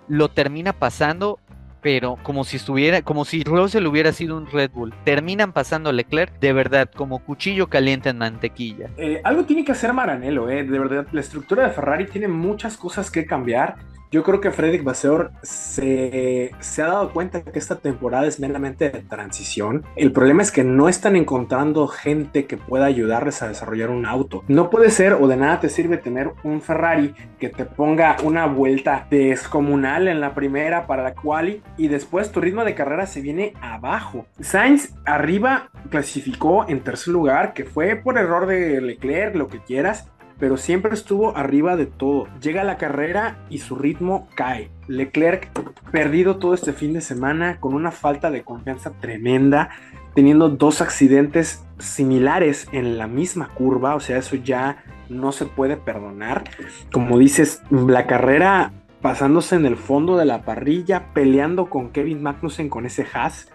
lo 0.08 0.28
termina 0.28 0.72
pasando, 0.72 1.38
pero 1.82 2.18
como 2.22 2.44
si 2.44 2.56
estuviera, 2.56 3.02
como 3.02 3.24
si 3.24 3.44
Russell 3.44 3.86
hubiera 3.86 4.12
sido 4.12 4.36
un 4.36 4.46
Red 4.46 4.70
Bull. 4.72 4.94
Terminan 5.04 5.52
pasando 5.52 5.92
Leclerc 5.92 6.38
de 6.40 6.52
verdad, 6.52 6.90
como 6.94 7.20
cuchillo 7.24 7.68
caliente 7.68 8.08
en 8.08 8.18
mantequilla. 8.18 8.90
Eh, 8.96 9.20
algo 9.22 9.44
tiene 9.44 9.64
que 9.64 9.72
hacer 9.72 9.92
Maranello, 9.92 10.48
eh. 10.48 10.64
de 10.64 10.78
verdad. 10.78 11.06
La 11.12 11.20
estructura 11.20 11.66
de 11.66 11.72
Ferrari 11.72 12.06
tiene 12.06 12.28
muchas 12.28 12.76
cosas 12.76 13.10
que 13.10 13.26
cambiar. 13.26 13.76
Yo 14.10 14.24
creo 14.24 14.40
que 14.40 14.50
Frederick 14.50 14.82
Vasseur 14.82 15.30
se, 15.42 16.50
se, 16.58 16.82
ha 16.82 16.86
dado 16.86 17.12
cuenta 17.12 17.42
que 17.44 17.56
esta 17.56 17.76
temporada 17.76 18.26
es 18.26 18.40
meramente 18.40 18.90
de 18.90 19.02
transición. 19.02 19.84
El 19.94 20.10
problema 20.10 20.42
es 20.42 20.50
que 20.50 20.64
no 20.64 20.88
están 20.88 21.14
encontrando 21.14 21.86
gente 21.86 22.46
que 22.46 22.56
pueda 22.56 22.86
ayudarles 22.86 23.40
a 23.42 23.48
desarrollar 23.48 23.90
un 23.90 24.06
auto. 24.06 24.42
No 24.48 24.68
puede 24.68 24.90
ser 24.90 25.12
o 25.12 25.28
de 25.28 25.36
nada 25.36 25.60
te 25.60 25.68
sirve 25.68 25.96
tener 25.96 26.32
un 26.42 26.60
Ferrari 26.60 27.14
que 27.38 27.50
te 27.50 27.64
ponga 27.64 28.16
una 28.24 28.46
vuelta 28.46 29.06
descomunal 29.08 30.08
en 30.08 30.20
la 30.20 30.34
primera 30.34 30.88
para 30.88 31.04
la 31.04 31.14
quali 31.14 31.62
y 31.76 31.86
después 31.86 32.32
tu 32.32 32.40
ritmo 32.40 32.64
de 32.64 32.74
carrera 32.74 33.06
se 33.06 33.20
viene 33.20 33.54
abajo. 33.60 34.26
Sainz 34.40 34.92
arriba 35.04 35.70
clasificó 35.88 36.68
en 36.68 36.80
tercer 36.80 37.12
lugar, 37.12 37.54
que 37.54 37.64
fue 37.64 37.94
por 37.94 38.18
error 38.18 38.46
de 38.46 38.80
Leclerc, 38.80 39.36
lo 39.36 39.46
que 39.46 39.60
quieras, 39.60 40.10
pero 40.40 40.56
siempre 40.56 40.94
estuvo 40.94 41.36
arriba 41.36 41.76
de 41.76 41.86
todo. 41.86 42.26
Llega 42.40 42.64
la 42.64 42.78
carrera 42.78 43.38
y 43.50 43.58
su 43.58 43.76
ritmo 43.76 44.26
cae. 44.34 44.70
Leclerc 44.88 45.50
perdido 45.92 46.38
todo 46.38 46.54
este 46.54 46.72
fin 46.72 46.94
de 46.94 47.02
semana 47.02 47.60
con 47.60 47.74
una 47.74 47.92
falta 47.92 48.30
de 48.30 48.42
confianza 48.42 48.90
tremenda, 49.00 49.68
teniendo 50.14 50.48
dos 50.48 50.80
accidentes 50.80 51.62
similares 51.78 52.66
en 52.72 52.98
la 52.98 53.06
misma 53.06 53.50
curva, 53.54 53.94
o 53.94 54.00
sea, 54.00 54.16
eso 54.16 54.34
ya 54.36 54.82
no 55.10 55.30
se 55.30 55.44
puede 55.44 55.76
perdonar. 55.76 56.44
Como 56.90 57.18
dices, 57.18 57.62
la 57.70 58.06
carrera 58.06 58.72
pasándose 59.02 59.56
en 59.56 59.66
el 59.66 59.76
fondo 59.76 60.16
de 60.16 60.24
la 60.24 60.42
parrilla, 60.42 61.12
peleando 61.14 61.66
con 61.70 61.90
Kevin 61.90 62.22
Magnussen 62.22 62.68
con 62.68 62.86
ese 62.86 63.06
Haas 63.12 63.50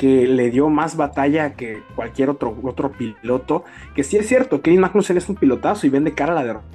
que 0.00 0.26
le 0.26 0.48
dio 0.48 0.70
más 0.70 0.96
batalla 0.96 1.52
que 1.52 1.82
cualquier 1.94 2.30
otro, 2.30 2.56
otro 2.62 2.90
piloto. 2.90 3.64
Que 3.94 4.02
sí 4.02 4.16
es 4.16 4.26
cierto, 4.26 4.62
Kevin 4.62 4.80
Magnussen 4.80 5.18
es 5.18 5.28
un 5.28 5.36
pilotazo 5.36 5.86
y 5.86 5.90
vende 5.90 6.14
cara 6.14 6.32
a 6.32 6.36
la 6.36 6.44
derrota. 6.44 6.66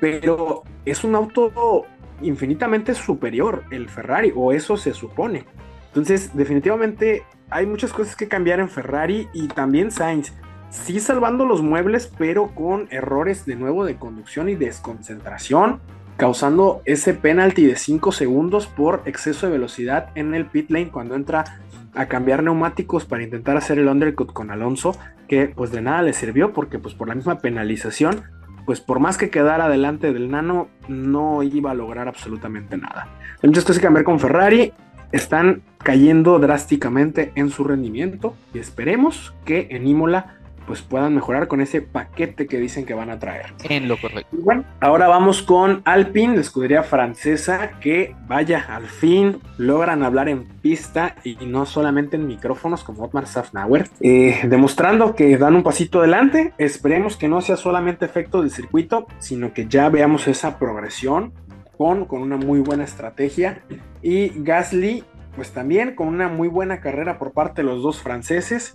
Pero 0.00 0.62
es 0.86 1.04
un 1.04 1.14
auto 1.14 1.84
infinitamente 2.22 2.94
superior 2.94 3.64
el 3.70 3.90
Ferrari, 3.90 4.32
o 4.34 4.52
eso 4.52 4.78
se 4.78 4.94
supone. 4.94 5.44
Entonces, 5.88 6.34
definitivamente 6.34 7.24
hay 7.50 7.66
muchas 7.66 7.92
cosas 7.92 8.16
que 8.16 8.26
cambiar 8.26 8.58
en 8.58 8.70
Ferrari 8.70 9.28
y 9.34 9.48
también 9.48 9.90
Sainz. 9.90 10.32
Sí 10.70 10.98
salvando 10.98 11.44
los 11.44 11.60
muebles, 11.60 12.10
pero 12.16 12.54
con 12.54 12.88
errores 12.90 13.44
de 13.44 13.54
nuevo 13.54 13.84
de 13.84 13.96
conducción 13.96 14.48
y 14.48 14.54
desconcentración, 14.54 15.82
causando 16.16 16.80
ese 16.86 17.12
penalti 17.12 17.66
de 17.66 17.76
5 17.76 18.12
segundos 18.12 18.66
por 18.66 19.02
exceso 19.04 19.44
de 19.44 19.52
velocidad 19.52 20.08
en 20.14 20.34
el 20.34 20.46
pit 20.46 20.70
lane 20.70 20.88
cuando 20.88 21.14
entra 21.16 21.60
a 21.94 22.06
cambiar 22.06 22.42
neumáticos 22.42 23.04
para 23.04 23.22
intentar 23.22 23.56
hacer 23.56 23.78
el 23.78 23.88
undercut 23.88 24.32
con 24.32 24.50
Alonso, 24.50 24.96
que 25.28 25.46
pues 25.46 25.72
de 25.72 25.82
nada 25.82 26.02
le 26.02 26.12
sirvió 26.12 26.52
porque 26.52 26.78
pues 26.78 26.94
por 26.94 27.08
la 27.08 27.14
misma 27.14 27.38
penalización, 27.38 28.22
pues 28.64 28.80
por 28.80 29.00
más 29.00 29.18
que 29.18 29.30
quedara 29.30 29.68
delante 29.68 30.12
del 30.12 30.30
nano, 30.30 30.68
no 30.88 31.42
iba 31.42 31.70
a 31.70 31.74
lograr 31.74 32.08
absolutamente 32.08 32.76
nada. 32.76 33.08
Hay 33.42 33.48
muchas 33.48 33.64
cosas 33.64 33.78
que 33.78 33.86
cambiar 33.86 34.04
con 34.04 34.20
Ferrari, 34.20 34.72
están 35.10 35.62
cayendo 35.78 36.38
drásticamente 36.38 37.32
en 37.34 37.50
su 37.50 37.64
rendimiento 37.64 38.34
y 38.54 38.58
esperemos 38.58 39.34
que 39.44 39.68
en 39.70 39.86
Imola 39.86 40.38
pues 40.66 40.82
puedan 40.82 41.14
mejorar 41.14 41.48
con 41.48 41.60
ese 41.60 41.82
paquete 41.82 42.46
que 42.46 42.58
dicen 42.58 42.84
que 42.84 42.94
van 42.94 43.10
a 43.10 43.18
traer. 43.18 43.54
En 43.68 43.88
lo 43.88 44.00
correcto. 44.00 44.36
bueno, 44.38 44.64
ahora 44.80 45.08
vamos 45.08 45.42
con 45.42 45.82
Alpine, 45.84 46.34
la 46.34 46.40
escudería 46.40 46.82
francesa, 46.82 47.72
que 47.80 48.14
vaya, 48.26 48.66
al 48.68 48.86
fin 48.86 49.40
logran 49.58 50.02
hablar 50.02 50.28
en 50.28 50.44
pista 50.44 51.16
y 51.24 51.36
no 51.46 51.66
solamente 51.66 52.16
en 52.16 52.26
micrófonos 52.26 52.84
como 52.84 53.04
Otmar 53.04 53.26
Safnauer, 53.26 53.88
eh, 54.00 54.40
demostrando 54.44 55.14
que 55.14 55.36
dan 55.38 55.54
un 55.56 55.62
pasito 55.62 56.00
adelante. 56.00 56.52
Esperemos 56.58 57.16
que 57.16 57.28
no 57.28 57.40
sea 57.40 57.56
solamente 57.56 58.04
efecto 58.04 58.40
del 58.40 58.50
circuito, 58.50 59.06
sino 59.18 59.52
que 59.52 59.66
ya 59.66 59.88
veamos 59.88 60.28
esa 60.28 60.58
progresión 60.58 61.32
con, 61.76 62.04
con 62.04 62.22
una 62.22 62.36
muy 62.36 62.60
buena 62.60 62.84
estrategia. 62.84 63.62
Y 64.02 64.28
Gasly, 64.42 65.04
pues 65.34 65.52
también 65.52 65.94
con 65.94 66.08
una 66.08 66.28
muy 66.28 66.48
buena 66.48 66.80
carrera 66.80 67.18
por 67.18 67.32
parte 67.32 67.62
de 67.62 67.68
los 67.68 67.82
dos 67.82 68.00
franceses 68.00 68.74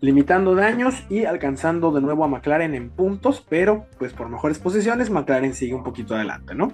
limitando 0.00 0.54
daños 0.54 0.94
y 1.08 1.24
alcanzando 1.24 1.90
de 1.92 2.00
nuevo 2.00 2.24
a 2.24 2.28
McLaren 2.28 2.74
en 2.74 2.90
puntos, 2.90 3.44
pero 3.48 3.86
pues 3.98 4.12
por 4.12 4.28
mejores 4.28 4.58
posiciones 4.58 5.10
McLaren 5.10 5.54
sigue 5.54 5.74
un 5.74 5.82
poquito 5.82 6.14
adelante, 6.14 6.54
¿no? 6.54 6.72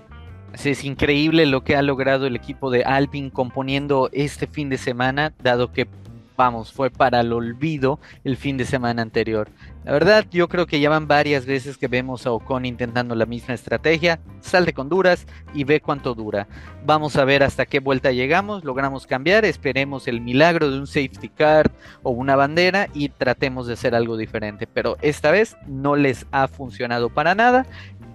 Es 0.63 0.85
increíble 0.85 1.47
lo 1.47 1.65
que 1.65 1.75
ha 1.75 1.83
logrado 1.83 2.27
el 2.27 2.37
equipo 2.37 2.71
de 2.71 2.85
Alpine 2.85 3.31
componiendo 3.31 4.09
este 4.13 4.47
fin 4.47 4.69
de 4.69 4.79
semana, 4.79 5.35
dado 5.43 5.73
que 5.73 5.89
vamos, 6.37 6.73
fue 6.73 6.91
para 6.91 7.21
el 7.21 7.33
olvido 7.33 8.01
el 8.25 8.37
fin 8.37 8.57
de 8.57 8.65
semana 8.65 9.03
anterior. 9.03 9.51
La 9.85 9.93
verdad, 9.93 10.25
yo 10.31 10.49
creo 10.49 10.67
que 10.67 10.81
ya 10.81 10.89
van 10.89 11.07
varias 11.07 11.45
veces 11.45 11.77
que 11.77 11.89
vemos 11.89 12.27
a 12.27 12.33
Ocon 12.33 12.65
intentando 12.65 13.15
la 13.15 13.27
misma 13.27 13.53
estrategia. 13.53 14.19
Salte 14.41 14.73
con 14.73 14.89
duras 14.89 15.27
y 15.53 15.65
ve 15.65 15.83
cuánto 15.83 16.15
dura. 16.15 16.49
Vamos 16.87 17.17
a 17.17 17.25
ver 17.27 17.43
hasta 17.43 17.67
qué 17.67 17.81
vuelta 17.81 18.11
llegamos, 18.11 18.65
logramos 18.65 19.07
cambiar, 19.07 19.45
esperemos 19.45 20.09
el 20.09 20.23
milagro 20.23 20.71
de 20.71 20.79
un 20.79 20.87
safety 20.87 21.29
car 21.29 21.71
o 22.03 22.13
una 22.13 22.35
bandera 22.35 22.89
y 22.95 23.11
tratemos 23.11 23.67
de 23.67 23.75
hacer 23.75 23.95
algo 23.95 24.17
diferente. 24.17 24.67
Pero 24.67 24.97
esta 25.03 25.31
vez 25.31 25.55
no 25.67 25.97
les 25.97 26.27
ha 26.31 26.49
funcionado 26.49 27.11
para 27.11 27.35
nada 27.35 27.67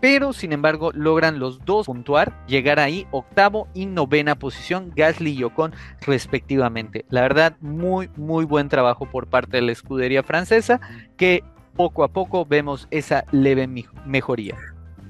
pero 0.01 0.34
sin 0.34 0.53
embargo 0.53 0.91
logran 0.94 1.39
los 1.39 1.63
dos 1.65 1.86
puntuar, 1.86 2.46
llegar 2.48 2.79
ahí 2.79 3.08
octavo 3.12 3.68
y 3.74 3.86
novena 3.86 4.36
posición, 4.36 4.91
Gasly 4.96 5.32
y 5.32 5.44
Ocon 5.44 5.74
respectivamente. 6.01 7.06
La 7.10 7.22
verdad, 7.22 7.56
muy, 7.62 8.10
muy 8.15 8.46
buen 8.46 8.70
trabajo 8.70 9.06
por 9.06 9.27
parte 9.27 9.58
de 9.58 9.63
la 9.63 9.72
escudería 9.72 10.24
francesa, 10.24 10.79
que 11.18 11.44
poco 11.75 12.03
a 12.03 12.10
poco 12.10 12.46
vemos 12.46 12.88
esa 12.91 13.25
leve 13.32 13.68
mejoría. 14.06 14.56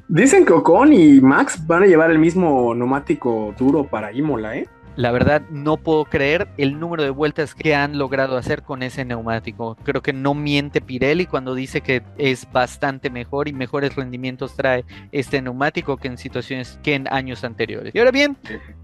Dicen 0.08 0.46
que 0.46 0.53
Ocon 0.53 0.91
y 0.91 1.22
Max 1.22 1.65
van 1.67 1.84
a 1.84 1.86
llevar 1.86 2.10
el 2.10 2.17
mismo 2.17 2.74
neumático 2.74 3.53
duro 3.58 3.84
para 3.84 4.12
Imola, 4.12 4.58
¿eh? 4.58 4.67
La 5.00 5.12
verdad, 5.12 5.44
no 5.50 5.77
puedo 5.77 6.03
creer 6.03 6.50
el 6.58 6.77
número 6.77 7.03
de 7.03 7.10
vueltas 7.10 7.56
que 7.56 7.74
han 7.74 7.98
logrado 7.98 8.36
hacer 8.36 8.63
con 8.63 8.84
ese 8.84 9.06
neumático. 9.06 9.77
Creo 9.86 10.01
que 10.01 10.12
no 10.12 10.34
miente 10.34 10.82
Pirelli 10.82 11.25
cuando 11.25 11.56
dice 11.56 11.79
que 11.79 12.03
es 12.18 12.51
bastante 12.51 13.10
mejor 13.10 13.48
y 13.48 13.53
mejores 13.53 13.96
rendimientos 13.96 14.58
trae 14.58 14.84
este 15.13 15.41
neumático 15.41 15.96
que 15.96 16.10
en 16.10 16.18
situaciones 16.18 16.82
que 16.84 16.96
en 16.96 17.08
años 17.13 17.46
anteriores. 17.46 17.96
Y 17.96 18.00
ahora 18.00 18.12
bien, 18.12 18.36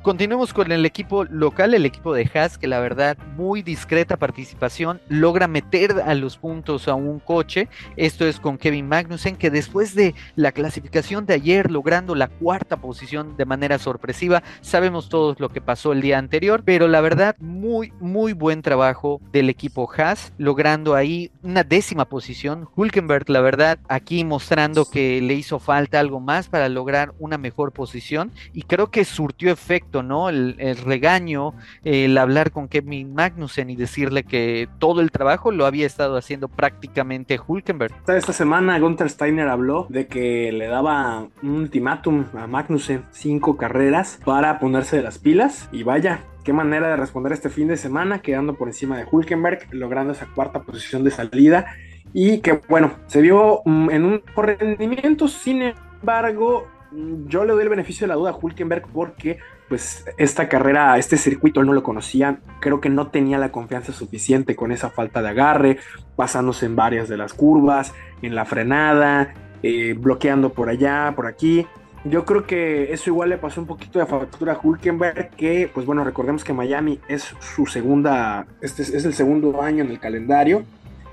continuemos 0.04 0.54
con 0.54 0.72
el 0.72 0.86
equipo 0.86 1.26
local, 1.26 1.74
el 1.74 1.86
equipo 1.86 2.14
de 2.14 2.32
Haas, 2.34 2.58
que 2.58 2.68
la 2.68 2.80
verdad, 2.80 3.18
muy 3.36 3.62
discreta 3.62 4.16
participación, 4.16 5.02
logra 5.10 5.50
meter 5.50 6.02
a 6.06 6.14
los 6.16 6.38
puntos 6.38 6.88
a 6.88 6.96
un 6.96 7.20
coche. 7.20 7.68
Esto 7.98 8.26
es 8.26 8.40
con 8.40 8.58
Kevin 8.58 8.88
Magnussen, 8.88 9.36
que 9.36 9.52
después 9.52 9.96
de 9.96 10.16
la 10.38 10.54
clasificación 10.54 11.26
de 11.26 11.34
ayer, 11.34 11.70
logrando 11.70 12.16
la 12.16 12.30
cuarta 12.30 12.78
posición 12.78 13.36
de 13.36 13.44
manera 13.44 13.80
sorpresiva, 13.80 14.44
sabemos 14.62 15.10
todos 15.10 15.42
lo 15.42 15.50
que 15.50 15.60
pasó 15.60 15.92
el 15.92 16.05
día 16.06 16.20
anterior, 16.20 16.62
pero 16.64 16.88
la 16.88 17.02
verdad, 17.02 17.36
muy, 17.40 17.92
muy 18.00 18.34
buen 18.34 18.62
trabajo 18.62 19.20
del 19.32 19.50
equipo 19.50 19.90
Haas, 19.92 20.34
logrando 20.38 20.94
ahí 20.94 21.32
una 21.42 21.64
décima 21.64 22.06
posición. 22.06 22.70
Hulkenberg, 22.76 23.28
la 23.30 23.42
verdad, 23.42 23.80
aquí 23.90 24.24
mostrando 24.24 24.86
que 24.86 25.20
le 25.20 25.34
hizo 25.34 25.58
falta 25.58 26.00
algo 26.00 26.20
más 26.20 26.48
para 26.48 26.70
lograr 26.70 27.14
una 27.18 27.40
mejor 27.40 27.72
posición 27.72 28.32
y 28.54 28.62
creo 28.62 28.92
que 28.92 29.04
surtió 29.04 29.52
efecto, 29.52 30.04
¿no? 30.04 30.30
El, 30.30 30.78
regaño, 30.78 31.56
el 31.84 32.18
hablar 32.20 32.52
con 32.52 32.68
Kevin 32.68 33.16
Magnussen 33.16 33.72
y 33.72 33.76
decirle 33.76 34.24
que 34.24 34.70
todo 34.78 35.02
el 35.02 35.10
trabajo 35.10 35.52
lo 35.52 35.66
había 35.66 35.88
estado 35.88 36.18
haciendo 36.18 36.50
prácticamente 36.50 37.40
Hulkenberg. 37.46 37.96
Esta 38.08 38.34
semana 38.34 38.78
Gunther 38.78 39.10
Steiner 39.10 39.48
habló 39.48 39.88
de 39.90 40.06
que 40.06 40.52
le 40.52 40.68
daba 40.68 41.28
un 41.42 41.56
ultimátum 41.56 42.26
a 42.38 42.46
Magnussen, 42.46 43.06
cinco 43.12 43.58
carreras 43.58 44.20
para 44.24 44.60
ponerse 44.60 44.98
de 44.98 45.04
las 45.04 45.18
pilas 45.18 45.68
y 45.72 45.82
vaya, 45.96 46.20
qué 46.44 46.52
manera 46.52 46.90
de 46.90 46.98
responder 46.98 47.32
este 47.32 47.50
fin 47.50 47.70
de 47.70 47.78
semana, 47.78 48.20
quedando 48.20 48.56
por 48.56 48.68
encima 48.68 48.98
de 48.98 49.06
Hulkenberg, 49.10 49.68
logrando 49.72 50.12
esa 50.12 50.26
cuarta 50.26 50.62
posición 50.62 51.06
de 51.06 51.12
salida. 51.12 51.68
Y 52.12 52.40
que 52.40 52.60
bueno, 52.68 52.92
se 53.08 53.22
vio 53.22 53.62
mm, 53.64 53.90
en 53.92 54.04
un 54.04 54.22
rendimiento, 54.36 55.30
sin 55.30 55.62
embargo, 55.62 56.68
mm, 56.92 57.28
yo 57.30 57.46
le 57.46 57.54
doy 57.54 57.64
el 57.64 57.70
beneficio 57.70 58.04
de 58.04 58.10
la 58.10 58.16
duda 58.16 58.32
a 58.32 58.36
Hulkenberg 58.36 58.88
porque 58.92 59.40
pues 59.70 60.04
esta 60.18 60.50
carrera, 60.50 60.98
este 60.98 61.16
circuito 61.16 61.62
él 61.62 61.68
no 61.68 61.72
lo 61.72 61.82
conocía, 61.82 62.40
creo 62.60 62.82
que 62.82 62.90
no 62.90 63.08
tenía 63.08 63.38
la 63.38 63.54
confianza 63.54 63.94
suficiente 63.94 64.54
con 64.54 64.74
esa 64.74 64.90
falta 64.90 65.22
de 65.22 65.30
agarre, 65.30 65.78
pasándose 66.18 66.66
en 66.66 66.76
varias 66.76 67.08
de 67.08 67.16
las 67.16 67.34
curvas, 67.34 67.94
en 68.22 68.36
la 68.36 68.44
frenada, 68.44 69.34
eh, 69.64 69.96
bloqueando 69.98 70.52
por 70.52 70.68
allá, 70.68 71.14
por 71.16 71.26
aquí. 71.26 71.66
Yo 72.06 72.24
creo 72.24 72.46
que 72.46 72.94
eso 72.94 73.10
igual 73.10 73.30
le 73.30 73.38
pasó 73.40 73.60
un 73.60 73.66
poquito 73.66 73.98
de 73.98 74.06
factura 74.06 74.54
a 74.54 74.60
Hulkenberg, 74.62 75.32
que 75.32 75.72
pues 75.74 75.88
bueno, 75.88 76.04
recordemos 76.04 76.44
que 76.44 76.54
Miami 76.54 77.00
es 77.08 77.34
su 77.40 77.66
segunda, 77.66 78.46
este 78.62 78.84
es, 78.84 79.06
el 79.06 79.14
segundo 79.16 79.64
año 79.64 79.84
en 79.84 79.90
el 79.90 80.00
calendario, 80.00 80.64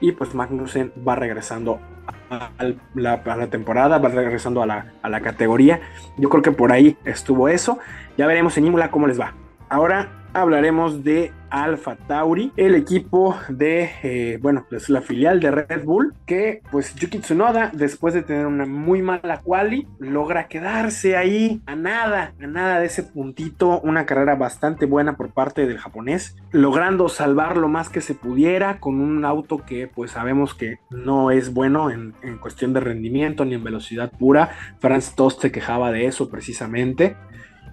y 0.02 0.12
pues 0.12 0.34
Magnussen 0.34 0.92
va 1.06 1.14
regresando 1.16 1.80
a 2.28 2.50
la, 2.94 3.46
temporada, 3.48 3.98
va 3.98 4.08
regresando 4.10 4.62
a 4.62 4.66
la, 4.66 4.92
a 5.00 5.08
la, 5.08 5.22
categoría. 5.22 5.80
Yo 6.18 6.28
creo 6.28 6.42
que 6.42 6.52
por 6.52 6.72
ahí 6.72 6.98
estuvo 7.04 7.48
eso. 7.48 7.78
Ya 8.18 8.26
veremos 8.26 8.58
en 8.58 8.66
Imola 8.66 8.90
cómo 8.90 9.06
les 9.06 9.18
va. 9.18 9.32
Ahora 9.70 10.10
hablaremos 10.34 11.04
de 11.04 11.32
Alfa 11.52 11.96
Tauri, 11.96 12.50
el 12.56 12.74
equipo 12.74 13.36
de, 13.50 13.90
eh, 14.02 14.38
bueno, 14.40 14.64
pues 14.68 14.88
la 14.88 15.02
filial 15.02 15.38
de 15.38 15.50
Red 15.50 15.84
Bull, 15.84 16.14
que 16.24 16.62
pues 16.70 16.94
Yuki 16.94 17.18
Tsunoda, 17.18 17.70
después 17.74 18.14
de 18.14 18.22
tener 18.22 18.46
una 18.46 18.64
muy 18.64 19.02
mala 19.02 19.40
quali, 19.44 19.86
logra 19.98 20.48
quedarse 20.48 21.14
ahí 21.14 21.60
a 21.66 21.76
nada, 21.76 22.32
a 22.42 22.46
nada 22.46 22.80
de 22.80 22.86
ese 22.86 23.02
puntito, 23.02 23.80
una 23.80 24.06
carrera 24.06 24.34
bastante 24.34 24.86
buena 24.86 25.16
por 25.16 25.30
parte 25.30 25.66
del 25.66 25.76
japonés, 25.76 26.36
logrando 26.52 27.10
salvar 27.10 27.58
lo 27.58 27.68
más 27.68 27.90
que 27.90 28.00
se 28.00 28.14
pudiera 28.14 28.80
con 28.80 28.98
un 28.98 29.24
auto 29.26 29.58
que 29.58 29.88
pues 29.88 30.12
sabemos 30.12 30.54
que 30.54 30.78
no 30.90 31.30
es 31.30 31.52
bueno 31.52 31.90
en, 31.90 32.14
en 32.22 32.38
cuestión 32.38 32.72
de 32.72 32.80
rendimiento 32.80 33.44
ni 33.44 33.54
en 33.54 33.64
velocidad 33.64 34.10
pura. 34.10 34.52
Franz 34.78 35.14
Tost 35.14 35.42
se 35.42 35.52
quejaba 35.52 35.92
de 35.92 36.06
eso 36.06 36.30
precisamente. 36.30 37.14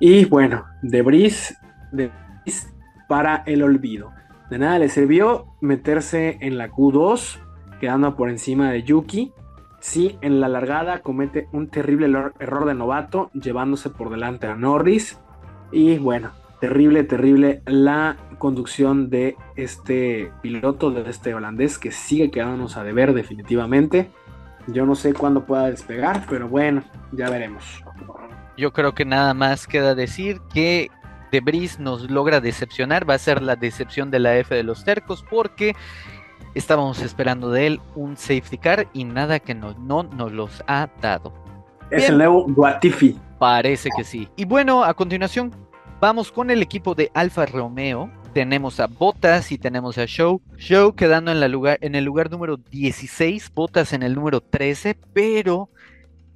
Y 0.01 0.25
bueno, 0.25 0.65
Debris, 0.81 1.57
Debris 1.91 2.67
para 3.09 3.43
el 3.47 3.63
olvido. 3.63 4.13
De 4.51 4.59
nada 4.59 4.79
le 4.79 4.87
sirvió 4.87 5.47
meterse 5.61 6.37
en 6.41 6.57
la 6.57 6.69
Q2, 6.69 7.39
quedando 7.81 8.15
por 8.15 8.29
encima 8.29 8.71
de 8.71 8.83
Yuki. 8.83 9.33
Sí, 9.79 10.17
en 10.21 10.39
la 10.39 10.47
largada 10.47 11.01
comete 11.01 11.47
un 11.51 11.69
terrible 11.69 12.07
error 12.39 12.65
de 12.65 12.75
novato, 12.75 13.31
llevándose 13.33 13.89
por 13.89 14.11
delante 14.11 14.45
a 14.47 14.55
Norris. 14.55 15.19
Y 15.71 15.97
bueno, 15.97 16.31
terrible, 16.61 17.03
terrible 17.03 17.63
la 17.65 18.15
conducción 18.37 19.09
de 19.09 19.35
este 19.55 20.31
piloto, 20.41 20.91
de 20.91 21.09
este 21.09 21.33
holandés, 21.33 21.79
que 21.79 21.91
sigue 21.91 22.29
quedándonos 22.29 22.77
a 22.77 22.83
deber 22.83 23.13
definitivamente. 23.13 24.11
Yo 24.67 24.85
no 24.85 24.93
sé 24.93 25.13
cuándo 25.13 25.45
pueda 25.45 25.69
despegar, 25.71 26.25
pero 26.29 26.47
bueno, 26.47 26.83
ya 27.11 27.29
veremos. 27.29 27.83
Yo 28.55 28.71
creo 28.71 28.93
que 28.93 29.05
nada 29.05 29.33
más 29.33 29.65
queda 29.65 29.95
decir 29.95 30.41
que 30.53 30.91
Debris 31.31 31.79
nos 31.79 32.09
logra 32.09 32.41
decepcionar, 32.41 33.09
va 33.09 33.15
a 33.15 33.19
ser 33.19 33.41
la 33.41 33.55
decepción 33.55 34.11
de 34.11 34.19
la 34.19 34.37
F 34.37 34.53
de 34.53 34.63
los 34.63 34.83
tercos 34.83 35.23
porque 35.29 35.75
estábamos 36.55 37.01
esperando 37.01 37.51
de 37.51 37.67
él 37.67 37.81
un 37.95 38.17
safety 38.17 38.57
car 38.57 38.87
y 38.93 39.03
nada 39.03 39.39
que 39.39 39.53
no, 39.53 39.73
no 39.73 40.03
nos 40.03 40.31
los 40.31 40.63
ha 40.67 40.89
dado. 41.01 41.33
Es 41.91 42.09
el 42.09 42.17
nuevo 42.17 42.45
Guatifi. 42.47 43.17
Parece 43.39 43.89
que 43.95 44.03
sí. 44.03 44.27
Y 44.35 44.45
bueno, 44.45 44.83
a 44.83 44.93
continuación 44.93 45.51
vamos 45.99 46.31
con 46.31 46.51
el 46.51 46.61
equipo 46.61 46.95
de 46.95 47.11
Alfa 47.13 47.45
Romeo. 47.45 48.11
Tenemos 48.33 48.79
a 48.79 48.87
Botas 48.87 49.51
y 49.51 49.57
tenemos 49.57 49.97
a 49.97 50.05
Show. 50.05 50.41
Show 50.57 50.93
quedando 50.93 51.31
en, 51.31 51.39
la 51.39 51.47
lugar, 51.47 51.79
en 51.81 51.95
el 51.95 52.05
lugar 52.05 52.29
número 52.29 52.57
16, 52.57 53.51
Botas 53.53 53.93
en 53.93 54.03
el 54.03 54.13
número 54.13 54.41
13, 54.41 54.95
pero 55.13 55.69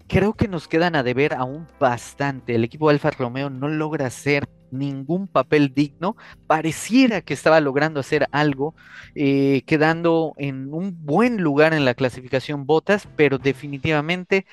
creo 0.07 0.33
que 0.33 0.47
nos 0.47 0.67
quedan 0.67 0.95
a 0.95 1.03
deber 1.03 1.33
aún 1.33 1.67
bastante. 1.79 2.55
El 2.55 2.63
equipo 2.63 2.87
de 2.87 2.95
Alfa 2.95 3.11
Romeo 3.11 3.49
no 3.49 3.67
logra 3.67 4.07
hacer 4.07 4.47
ningún 4.73 5.27
papel 5.27 5.73
digno. 5.73 6.15
Pareciera 6.47 7.21
que 7.21 7.33
estaba 7.33 7.59
logrando 7.61 7.99
hacer 7.99 8.27
algo, 8.31 8.75
eh, 9.15 9.63
quedando 9.65 10.33
en 10.37 10.73
un 10.73 11.05
buen 11.05 11.37
lugar 11.41 11.73
en 11.73 11.85
la 11.85 11.93
clasificación 11.93 12.65
botas, 12.65 13.07
pero 13.15 13.37
definitivamente 13.37 14.45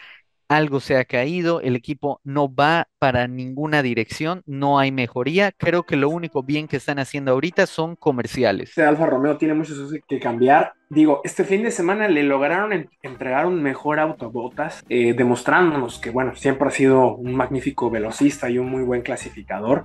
algo 0.50 0.80
se 0.80 0.97
ha 0.97 1.04
caído, 1.04 1.61
el 1.61 1.76
equipo 1.76 2.21
no 2.25 2.52
va 2.52 2.88
para 2.99 3.28
ninguna 3.28 3.85
dirección, 3.85 4.42
no 4.47 4.80
hay 4.80 4.90
mejoría. 4.90 5.52
Creo 5.52 5.85
que 5.85 5.95
lo 5.95 6.11
único 6.11 6.42
bien 6.42 6.66
que 6.66 6.76
están 6.76 6.99
haciendo 6.99 7.30
ahorita 7.30 7.66
son 7.66 7.95
comerciales. 7.95 8.71
Este 8.71 8.83
Alfa 8.83 9.07
Romeo 9.07 9.37
tiene 9.37 9.54
muchas 9.54 9.78
cosas 9.78 10.00
que 10.09 10.19
cambiar. 10.19 10.73
Digo, 10.88 11.21
este 11.23 11.45
fin 11.45 11.62
de 11.62 11.71
semana 11.71 12.09
le 12.09 12.25
lograron 12.25 12.90
entregar 13.00 13.47
un 13.47 13.62
mejor 13.62 14.00
auto 14.00 14.33
eh, 14.88 15.14
demostrándonos 15.14 16.00
que, 16.00 16.11
bueno, 16.11 16.35
siempre 16.35 16.66
ha 16.66 16.73
sido 16.73 17.14
un 17.14 17.37
magnífico 17.37 17.88
velocista 17.88 18.50
y 18.50 18.59
un 18.59 18.69
muy 18.69 18.83
buen 18.83 19.02
clasificador. 19.02 19.85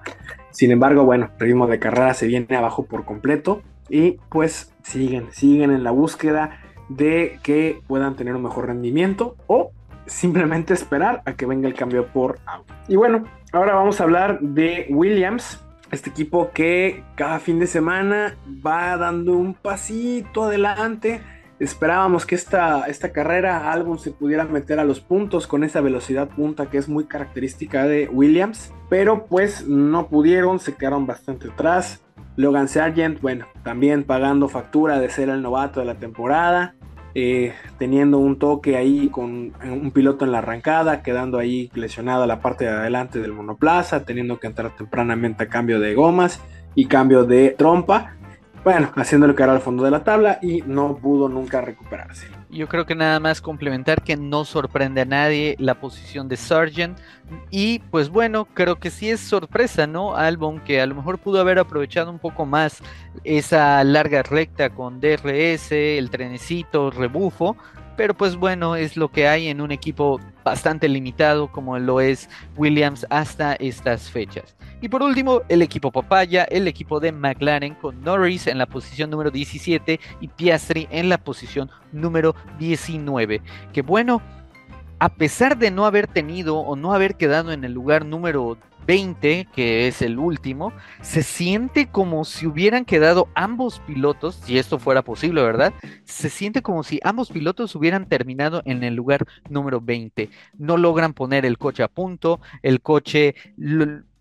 Sin 0.50 0.72
embargo, 0.72 1.04
bueno, 1.06 1.30
el 1.40 1.46
ritmo 1.46 1.68
de 1.68 1.78
carrera 1.78 2.16
se 2.16 2.26
viene 2.26 2.56
abajo 2.56 2.88
por 2.88 3.06
completo 3.06 3.62
y 3.88 4.14
pues 4.30 4.74
siguen, 4.82 5.28
siguen 5.32 5.70
en 5.70 5.84
la 5.84 5.92
búsqueda 5.92 6.60
de 6.90 7.38
que 7.44 7.82
puedan 7.86 8.16
tener 8.16 8.36
un 8.36 8.42
mejor 8.42 8.66
rendimiento 8.66 9.36
o 9.46 9.72
simplemente 10.06 10.74
esperar 10.74 11.22
a 11.26 11.34
que 11.34 11.46
venga 11.46 11.68
el 11.68 11.74
cambio 11.74 12.08
por 12.08 12.40
auto. 12.46 12.74
Y 12.88 12.96
bueno, 12.96 13.26
ahora 13.52 13.76
vamos 13.76 14.00
a 14.00 14.04
hablar 14.04 14.40
de 14.40 14.88
Williams, 14.90 15.64
este 15.92 16.10
equipo 16.10 16.52
que 16.52 17.04
cada 17.16 17.40
fin 17.40 17.60
de 17.60 17.68
semana 17.68 18.38
va 18.66 18.98
dando 18.98 19.34
un 19.34 19.54
pasito 19.54 20.44
adelante. 20.44 21.22
Esperábamos 21.60 22.26
que 22.26 22.36
esta, 22.36 22.86
esta 22.88 23.14
carrera 23.14 23.72
Albon 23.72 23.98
se 23.98 24.12
pudiera 24.12 24.44
meter 24.44 24.80
a 24.80 24.84
los 24.84 25.00
puntos 25.00 25.48
con 25.48 25.64
esa 25.64 25.80
velocidad 25.80 26.28
punta 26.28 26.70
que 26.70 26.78
es 26.78 26.90
muy 26.90 27.06
característica 27.06 27.86
de 27.86 28.10
Williams, 28.10 28.74
pero 28.90 29.26
pues 29.26 29.66
no 29.66 30.08
pudieron, 30.08 30.60
se 30.60 30.76
quedaron 30.76 31.08
bastante 31.08 31.50
atrás. 31.50 32.02
Logan 32.36 32.68
Sargent, 32.68 33.22
bueno, 33.22 33.46
también 33.64 34.04
pagando 34.04 34.50
factura 34.50 35.00
de 35.00 35.10
ser 35.10 35.30
el 35.30 35.42
novato 35.42 35.80
de 35.80 35.86
la 35.86 35.96
temporada. 35.96 36.76
Eh, 37.18 37.54
teniendo 37.80 38.20
un 38.20 38.38
toque 38.38 38.76
ahí 38.76 39.08
con 39.08 39.54
un 39.64 39.92
piloto 39.92 40.26
en 40.26 40.34
la 40.34 40.40
arrancada, 40.40 41.02
quedando 41.02 41.40
ahí 41.40 41.72
lesionado 41.74 42.24
a 42.24 42.28
la 42.28 42.42
parte 42.42 42.66
de 42.66 42.72
adelante 42.72 43.20
del 43.20 43.32
monoplaza, 43.32 44.04
teniendo 44.04 44.38
que 44.38 44.48
entrar 44.48 44.76
tempranamente 44.76 45.46
a 45.46 45.48
cambio 45.48 45.80
de 45.80 45.96
gomas 45.96 46.42
y 46.76 46.88
cambio 46.88 47.24
de 47.24 47.56
trompa. 47.58 48.18
Bueno, 48.66 48.92
haciéndole 48.96 49.36
cara 49.36 49.52
al 49.52 49.62
fondo 49.62 49.84
de 49.84 49.92
la 49.92 50.04
tabla 50.04 50.40
y 50.42 50.64
no 50.66 50.98
pudo 50.98 51.30
nunca 51.30 51.62
recuperarse. 51.62 52.28
Yo 52.50 52.68
creo 52.68 52.88
que 52.88 52.96
nada 52.96 53.20
más 53.20 53.40
complementar 53.40 54.02
que 54.02 54.18
no 54.18 54.44
sorprende 54.44 55.02
a 55.02 55.06
nadie 55.06 55.56
la 55.60 55.76
posición 55.76 56.28
de 56.28 56.36
Sargent. 56.36 56.98
Y 57.52 57.78
pues 57.92 58.10
bueno, 58.10 58.46
creo 58.56 58.78
que 58.78 58.90
sí 58.90 59.12
es 59.12 59.20
sorpresa, 59.20 59.86
¿no? 59.86 60.16
Albon 60.16 60.62
que 60.62 60.82
a 60.82 60.88
lo 60.88 60.96
mejor 60.96 61.20
pudo 61.20 61.40
haber 61.40 61.60
aprovechado 61.60 62.10
un 62.10 62.18
poco 62.18 62.48
más 62.48 62.82
esa 63.24 63.84
larga 63.84 64.24
recta 64.24 64.72
con 64.72 65.00
DRS, 65.00 65.72
el 65.72 66.10
trenecito, 66.10 66.90
rebufo. 66.90 67.56
Pero 67.98 68.14
pues 68.14 68.36
bueno, 68.36 68.76
es 68.76 68.98
lo 68.98 69.10
que 69.10 69.28
hay 69.28 69.48
en 69.48 69.62
un 69.62 69.72
equipo 69.72 70.20
bastante 70.44 70.90
limitado 70.90 71.52
como 71.52 71.78
lo 71.80 72.02
es 72.02 72.30
Williams 72.58 73.06
hasta 73.10 73.54
estas 73.56 74.10
fechas. 74.10 74.56
Y 74.82 74.90
por 74.90 75.02
último, 75.02 75.42
el 75.48 75.62
equipo 75.62 75.92
Papaya, 75.92 76.44
el 76.44 76.68
equipo 76.68 77.00
de 77.00 77.12
McLaren 77.12 77.76
con 77.76 78.02
Norris 78.02 78.48
en 78.48 78.58
la 78.58 78.66
posición 78.66 79.10
número 79.10 79.32
17 79.32 80.00
y 80.20 80.28
Piastri 80.28 80.88
en 80.92 81.10
la 81.10 81.18
posición 81.18 81.72
número 81.92 82.36
19. 82.60 83.42
Que 83.72 83.82
bueno, 83.82 84.22
a 85.00 85.10
pesar 85.10 85.58
de 85.58 85.72
no 85.72 85.86
haber 85.86 86.08
tenido 86.08 86.58
o 86.58 86.76
no 86.76 86.94
haber 86.94 87.16
quedado 87.16 87.52
en 87.52 87.64
el 87.64 87.74
lugar 87.74 88.06
número 88.06 88.58
20, 88.86 89.48
que 89.54 89.88
es 89.88 90.02
el 90.02 90.20
último, 90.20 90.74
se 91.02 91.24
siente 91.24 91.88
como 91.88 92.26
si 92.26 92.48
hubieran 92.48 92.86
quedado 92.86 93.28
ambos 93.36 93.80
pilotos, 93.80 94.36
si 94.44 94.58
esto 94.58 94.80
fuera 94.80 95.02
posible, 95.04 95.42
¿verdad? 95.42 95.74
Se 96.04 96.30
siente 96.30 96.62
como 96.62 96.84
si 96.84 97.00
ambos 97.04 97.30
pilotos 97.32 97.76
hubieran 97.76 98.08
terminado 98.08 98.62
en 98.66 98.84
el 98.84 98.96
lugar 98.96 99.26
número 99.50 99.82
20. 99.82 100.30
No 100.58 100.78
logran 100.78 101.14
poner 101.14 101.46
el 101.46 101.58
coche 101.58 101.84
a 101.84 101.88
punto, 101.88 102.40
el 102.62 102.82
coche 102.82 103.36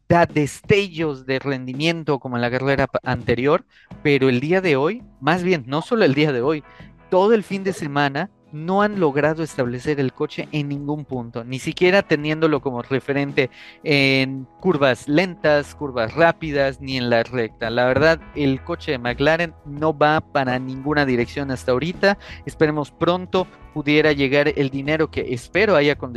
da 0.08 0.26
destellos 0.26 1.26
de 1.26 1.38
rendimiento 1.38 2.18
como 2.18 2.36
en 2.36 2.42
la 2.42 2.50
carrera 2.50 2.88
anterior, 3.02 3.64
pero 4.02 4.28
el 4.28 4.40
día 4.40 4.60
de 4.60 4.76
hoy, 4.76 5.02
más 5.20 5.42
bien, 5.42 5.64
no 5.66 5.82
solo 5.82 6.04
el 6.04 6.14
día 6.14 6.32
de 6.32 6.42
hoy, 6.42 6.62
todo 7.10 7.34
el 7.34 7.42
fin 7.42 7.64
de 7.64 7.72
semana 7.72 8.30
no 8.54 8.82
han 8.82 9.00
logrado 9.00 9.42
establecer 9.42 10.00
el 10.00 10.12
coche 10.12 10.48
en 10.52 10.68
ningún 10.68 11.04
punto, 11.04 11.44
ni 11.44 11.58
siquiera 11.58 12.02
teniéndolo 12.02 12.62
como 12.62 12.82
referente 12.82 13.50
en 13.82 14.46
curvas 14.60 15.08
lentas, 15.08 15.74
curvas 15.74 16.14
rápidas, 16.14 16.80
ni 16.80 16.96
en 16.96 17.10
la 17.10 17.24
recta. 17.24 17.68
La 17.68 17.86
verdad, 17.86 18.20
el 18.34 18.62
coche 18.62 18.92
de 18.92 18.98
McLaren 18.98 19.54
no 19.66 19.96
va 19.96 20.20
para 20.20 20.58
ninguna 20.58 21.04
dirección 21.04 21.50
hasta 21.50 21.72
ahorita. 21.72 22.16
Esperemos 22.46 22.90
pronto 22.90 23.46
pudiera 23.74 24.12
llegar 24.12 24.52
el 24.56 24.70
dinero 24.70 25.10
que 25.10 25.34
espero 25.34 25.74
haya 25.74 25.96
con, 25.96 26.14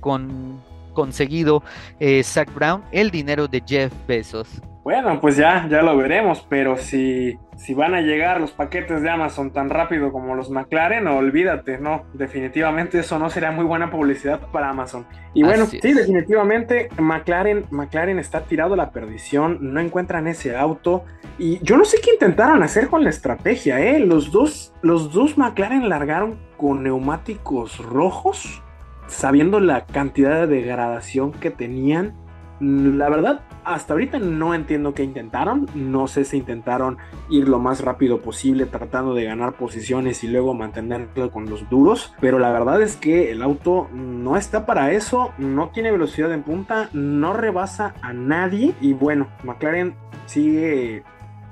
con 0.00 0.62
conseguido 0.94 1.62
eh, 2.00 2.22
Zach 2.22 2.52
Brown 2.54 2.82
el 2.92 3.10
dinero 3.10 3.46
de 3.46 3.62
Jeff 3.66 3.92
Bezos. 4.06 4.48
Bueno, 4.84 5.18
pues 5.18 5.38
ya, 5.38 5.66
ya 5.66 5.80
lo 5.80 5.96
veremos, 5.96 6.44
pero 6.46 6.76
si, 6.76 7.38
si 7.56 7.72
van 7.72 7.94
a 7.94 8.02
llegar 8.02 8.38
los 8.38 8.50
paquetes 8.50 9.00
de 9.00 9.08
Amazon 9.08 9.50
tan 9.50 9.70
rápido 9.70 10.12
como 10.12 10.34
los 10.34 10.50
McLaren, 10.50 11.06
olvídate, 11.06 11.78
no, 11.78 12.02
definitivamente 12.12 12.98
eso 12.98 13.18
no 13.18 13.30
sería 13.30 13.50
muy 13.50 13.64
buena 13.64 13.90
publicidad 13.90 14.40
para 14.52 14.68
Amazon. 14.68 15.06
Y 15.32 15.42
bueno, 15.42 15.64
sí, 15.64 15.80
definitivamente 15.80 16.90
McLaren, 16.98 17.64
McLaren 17.70 18.18
está 18.18 18.42
tirado 18.42 18.74
a 18.74 18.76
la 18.76 18.90
perdición, 18.90 19.56
no 19.72 19.80
encuentran 19.80 20.26
ese 20.26 20.54
auto 20.54 21.06
y 21.38 21.60
yo 21.64 21.78
no 21.78 21.86
sé 21.86 22.02
qué 22.04 22.10
intentaron 22.12 22.62
hacer 22.62 22.88
con 22.88 23.04
la 23.04 23.10
estrategia, 23.10 23.80
¿eh? 23.80 24.00
Los 24.00 24.32
dos, 24.32 24.74
los 24.82 25.14
dos 25.14 25.38
McLaren 25.38 25.88
largaron 25.88 26.36
con 26.58 26.82
neumáticos 26.82 27.78
rojos, 27.78 28.62
sabiendo 29.06 29.60
la 29.60 29.86
cantidad 29.86 30.40
de 30.40 30.46
degradación 30.46 31.32
que 31.32 31.50
tenían 31.50 32.12
La 32.60 33.08
verdad, 33.08 33.40
hasta 33.64 33.94
ahorita 33.94 34.18
no 34.18 34.54
entiendo 34.54 34.94
qué 34.94 35.02
intentaron. 35.02 35.66
No 35.74 36.06
sé 36.06 36.24
si 36.24 36.38
intentaron 36.38 36.98
ir 37.28 37.48
lo 37.48 37.58
más 37.58 37.80
rápido 37.80 38.20
posible 38.20 38.66
tratando 38.66 39.14
de 39.14 39.24
ganar 39.24 39.54
posiciones 39.54 40.22
y 40.22 40.28
luego 40.28 40.54
mantenerlo 40.54 41.30
con 41.30 41.50
los 41.50 41.68
duros. 41.68 42.14
Pero 42.20 42.38
la 42.38 42.52
verdad 42.52 42.80
es 42.80 42.96
que 42.96 43.32
el 43.32 43.42
auto 43.42 43.88
no 43.92 44.36
está 44.36 44.66
para 44.66 44.92
eso. 44.92 45.32
No 45.38 45.70
tiene 45.70 45.90
velocidad 45.90 46.32
en 46.32 46.42
punta. 46.42 46.90
No 46.92 47.32
rebasa 47.32 47.94
a 48.02 48.12
nadie. 48.12 48.74
Y 48.80 48.92
bueno, 48.92 49.28
McLaren 49.42 49.94
sigue 50.26 51.02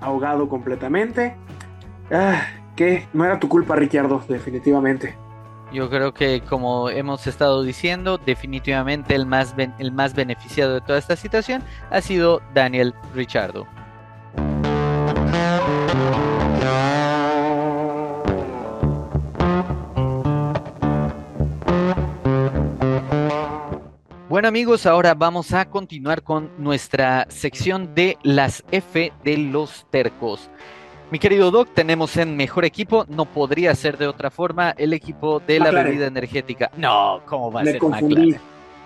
ahogado 0.01 0.49
completamente. 0.49 1.37
Ah, 2.11 2.43
que 2.77 3.07
no 3.13 3.25
era 3.25 3.39
tu 3.39 3.49
culpa, 3.49 3.77
Ricciardo, 3.77 4.23
definitivamente. 4.29 5.17
Yo 5.73 5.89
creo 5.89 6.13
que 6.13 6.43
como 6.43 6.91
hemos 6.91 7.27
estado 7.27 7.63
diciendo, 7.63 8.19
definitivamente 8.19 9.15
el 9.15 9.25
más, 9.25 9.55
el 9.79 9.91
más 9.91 10.15
beneficiado 10.15 10.75
de 10.75 10.81
toda 10.83 10.99
esta 10.99 11.17
situación 11.17 11.63
ha 11.91 12.03
sido 12.03 12.43
Daniel 12.55 12.95
Richardo. 13.15 13.67
Bueno 24.29 24.49
amigos, 24.49 24.87
ahora 24.87 25.15
vamos 25.15 25.53
a 25.53 25.67
continuar 25.71 26.23
con 26.23 26.51
nuestra 26.57 27.27
sección 27.29 27.95
de 27.95 28.19
las 28.23 28.65
F 28.71 29.13
de 29.25 29.37
los 29.39 29.87
tercos. 29.91 30.51
Mi 31.13 31.19
querido 31.19 31.51
Doc, 31.51 31.69
tenemos 31.75 32.17
en 32.17 32.39
mejor 32.39 32.65
equipo, 32.65 33.05
no 33.07 33.27
podría 33.27 33.75
ser 33.75 33.99
de 33.99 34.07
otra 34.07 34.31
forma, 34.31 34.71
el 34.71 34.95
equipo 34.95 35.41
de 35.41 35.61
la 35.61 35.71
bebida 35.71 36.07
energética. 36.07 36.71
No, 36.75 37.21
¿cómo 37.27 37.53
va 37.53 37.61
a 37.61 37.65
Me 37.65 37.73
ser 37.73 37.81
confundí. 37.81 38.15
McLaren? 38.15 38.41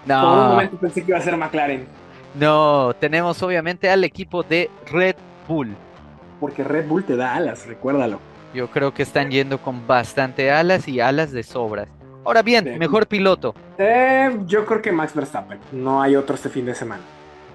No. 0.07 0.21
Por 0.23 0.39
un 0.41 0.49
momento 0.49 0.77
pensé 0.79 1.05
que 1.05 1.13
iba 1.13 1.19
a 1.19 1.23
ser 1.23 1.37
McLaren. 1.37 1.87
No, 2.35 2.93
tenemos 2.99 3.41
obviamente 3.45 3.89
al 3.89 4.03
equipo 4.03 4.43
de 4.43 4.69
Red 4.91 5.15
Bull. 5.47 5.77
Porque 6.41 6.65
Red 6.65 6.89
Bull 6.89 7.05
te 7.05 7.15
da 7.15 7.33
alas, 7.33 7.65
recuérdalo. 7.69 8.19
Yo 8.53 8.73
creo 8.73 8.93
que 8.93 9.05
están 9.05 9.31
yendo 9.31 9.59
con 9.59 9.87
bastante 9.87 10.51
alas 10.51 10.89
y 10.89 10.99
alas 10.99 11.31
de 11.31 11.45
sobras. 11.45 11.87
Ahora 12.25 12.43
bien, 12.43 12.65
Sí. 12.65 12.77
mejor 12.77 13.07
piloto. 13.07 13.55
Eh, 13.79 14.37
yo 14.47 14.67
creo 14.67 14.83
que 14.83 14.91
Max 14.91 15.15
Verstappen. 15.15 15.61
No 15.71 16.03
hay 16.03 16.17
otro 16.17 16.35
este 16.35 16.49
fin 16.49 16.67
de 16.67 16.75
semana. 16.75 17.05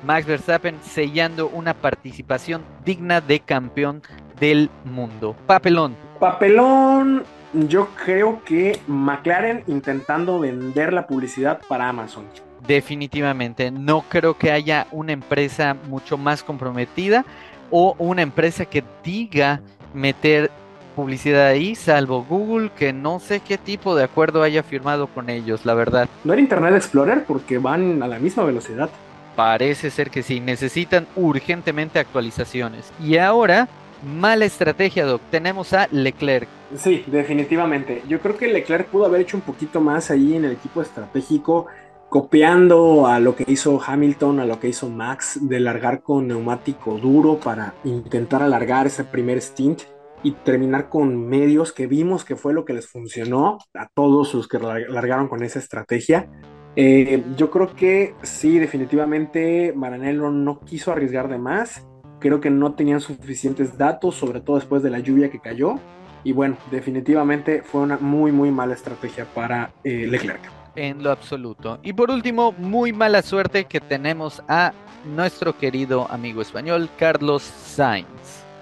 Max 0.05 0.25
Verstappen 0.25 0.77
sellando 0.81 1.49
una 1.49 1.73
participación 1.73 2.63
digna 2.85 3.19
de 3.19 3.41
campeón 3.41 4.01
del 4.41 4.69
mundo. 4.83 5.35
Papelón. 5.45 5.95
Papelón, 6.19 7.23
yo 7.53 7.89
creo 8.03 8.43
que 8.43 8.79
McLaren 8.87 9.63
intentando 9.67 10.39
vender 10.39 10.91
la 10.91 11.07
publicidad 11.07 11.61
para 11.69 11.87
Amazon. 11.87 12.25
Definitivamente. 12.67 13.71
No 13.71 14.01
creo 14.09 14.37
que 14.37 14.51
haya 14.51 14.87
una 14.91 15.13
empresa 15.13 15.75
mucho 15.87 16.17
más 16.17 16.43
comprometida 16.43 17.23
o 17.69 17.95
una 17.97 18.21
empresa 18.21 18.65
que 18.65 18.83
diga 19.03 19.61
meter 19.93 20.51
publicidad 20.95 21.47
ahí, 21.47 21.75
salvo 21.75 22.23
Google, 22.23 22.69
que 22.77 22.93
no 22.93 23.19
sé 23.19 23.39
qué 23.39 23.57
tipo 23.57 23.95
de 23.95 24.03
acuerdo 24.03 24.43
haya 24.43 24.61
firmado 24.61 25.07
con 25.07 25.29
ellos, 25.29 25.65
la 25.65 25.73
verdad. 25.73 26.09
No 26.23 26.33
era 26.33 26.41
Internet 26.41 26.75
Explorer 26.75 27.23
porque 27.25 27.57
van 27.57 28.03
a 28.03 28.07
la 28.07 28.19
misma 28.19 28.43
velocidad. 28.43 28.89
Parece 29.35 29.89
ser 29.89 30.09
que 30.09 30.23
sí, 30.23 30.39
necesitan 30.39 31.07
urgentemente 31.15 31.99
actualizaciones. 31.99 32.91
Y 33.01 33.17
ahora, 33.17 33.69
mala 34.03 34.45
estrategia, 34.45 35.05
Doc. 35.05 35.21
Tenemos 35.29 35.73
a 35.73 35.87
Leclerc. 35.91 36.47
Sí, 36.75 37.03
definitivamente. 37.07 38.01
Yo 38.07 38.19
creo 38.19 38.37
que 38.37 38.47
Leclerc 38.47 38.87
pudo 38.87 39.05
haber 39.05 39.21
hecho 39.21 39.37
un 39.37 39.41
poquito 39.43 39.81
más 39.81 40.09
ahí 40.11 40.35
en 40.35 40.45
el 40.45 40.53
equipo 40.53 40.81
estratégico, 40.81 41.67
copiando 42.09 43.07
a 43.07 43.19
lo 43.19 43.35
que 43.35 43.45
hizo 43.47 43.81
Hamilton, 43.81 44.39
a 44.41 44.45
lo 44.45 44.59
que 44.59 44.67
hizo 44.69 44.89
Max, 44.89 45.39
de 45.41 45.59
largar 45.59 46.01
con 46.01 46.27
neumático 46.27 46.97
duro 46.97 47.39
para 47.39 47.73
intentar 47.83 48.43
alargar 48.43 48.87
ese 48.87 49.03
primer 49.03 49.41
stint 49.41 49.81
y 50.23 50.31
terminar 50.31 50.89
con 50.89 51.27
medios 51.27 51.71
que 51.73 51.87
vimos 51.87 52.23
que 52.25 52.35
fue 52.35 52.53
lo 52.53 52.63
que 52.63 52.73
les 52.73 52.87
funcionó 52.87 53.57
a 53.73 53.87
todos 53.93 54.33
los 54.33 54.47
que 54.47 54.59
lar- 54.59 54.87
largaron 54.89 55.27
con 55.27 55.41
esa 55.43 55.59
estrategia. 55.59 56.29
Eh, 56.75 57.23
yo 57.35 57.49
creo 57.49 57.75
que 57.75 58.13
sí, 58.21 58.59
definitivamente 58.59 59.73
Maranello 59.75 60.29
no 60.31 60.59
quiso 60.61 60.91
arriesgar 60.91 61.27
de 61.27 61.37
más. 61.37 61.85
Creo 62.21 62.39
que 62.39 62.49
no 62.49 62.73
tenían 62.73 63.01
suficientes 63.01 63.77
datos, 63.77 64.15
sobre 64.15 64.39
todo 64.39 64.55
después 64.55 64.83
de 64.83 64.89
la 64.89 64.99
lluvia 64.99 65.29
que 65.29 65.39
cayó. 65.39 65.79
Y 66.23 66.31
bueno, 66.31 66.55
definitivamente 66.69 67.63
fue 67.63 67.81
una 67.81 67.97
muy, 67.97 68.31
muy 68.31 68.51
mala 68.51 68.75
estrategia 68.75 69.25
para 69.25 69.71
eh, 69.83 70.05
Leclerc. 70.07 70.39
En 70.75 71.03
lo 71.03 71.11
absoluto. 71.11 71.79
Y 71.83 71.93
por 71.93 72.11
último, 72.11 72.53
muy 72.53 72.93
mala 72.93 73.21
suerte 73.21 73.65
que 73.65 73.81
tenemos 73.81 74.41
a 74.47 74.71
nuestro 75.03 75.57
querido 75.57 76.07
amigo 76.09 76.41
español, 76.41 76.89
Carlos 76.97 77.41
Sainz. 77.41 78.07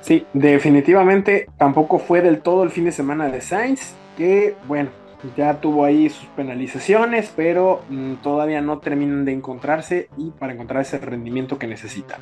Sí, 0.02 0.26
definitivamente 0.34 1.50
tampoco 1.58 2.00
fue 2.00 2.22
del 2.22 2.42
todo 2.42 2.64
el 2.64 2.72
fin 2.72 2.86
de 2.86 2.92
semana 2.92 3.28
de 3.28 3.42
Sainz, 3.42 3.94
que 4.18 4.56
bueno, 4.68 4.90
ya 5.36 5.60
tuvo 5.60 5.86
ahí 5.86 6.10
sus 6.10 6.28
penalizaciones, 6.30 7.32
pero 7.36 7.82
mm, 7.90 8.16
todavía 8.16 8.62
no 8.62 8.80
terminan 8.80 9.26
de 9.26 9.34
encontrarse 9.34 10.10
y 10.18 10.32
para 10.32 10.54
encontrar 10.54 10.82
ese 10.82 10.98
rendimiento 10.98 11.60
que 11.60 11.68
necesitan. 11.68 12.20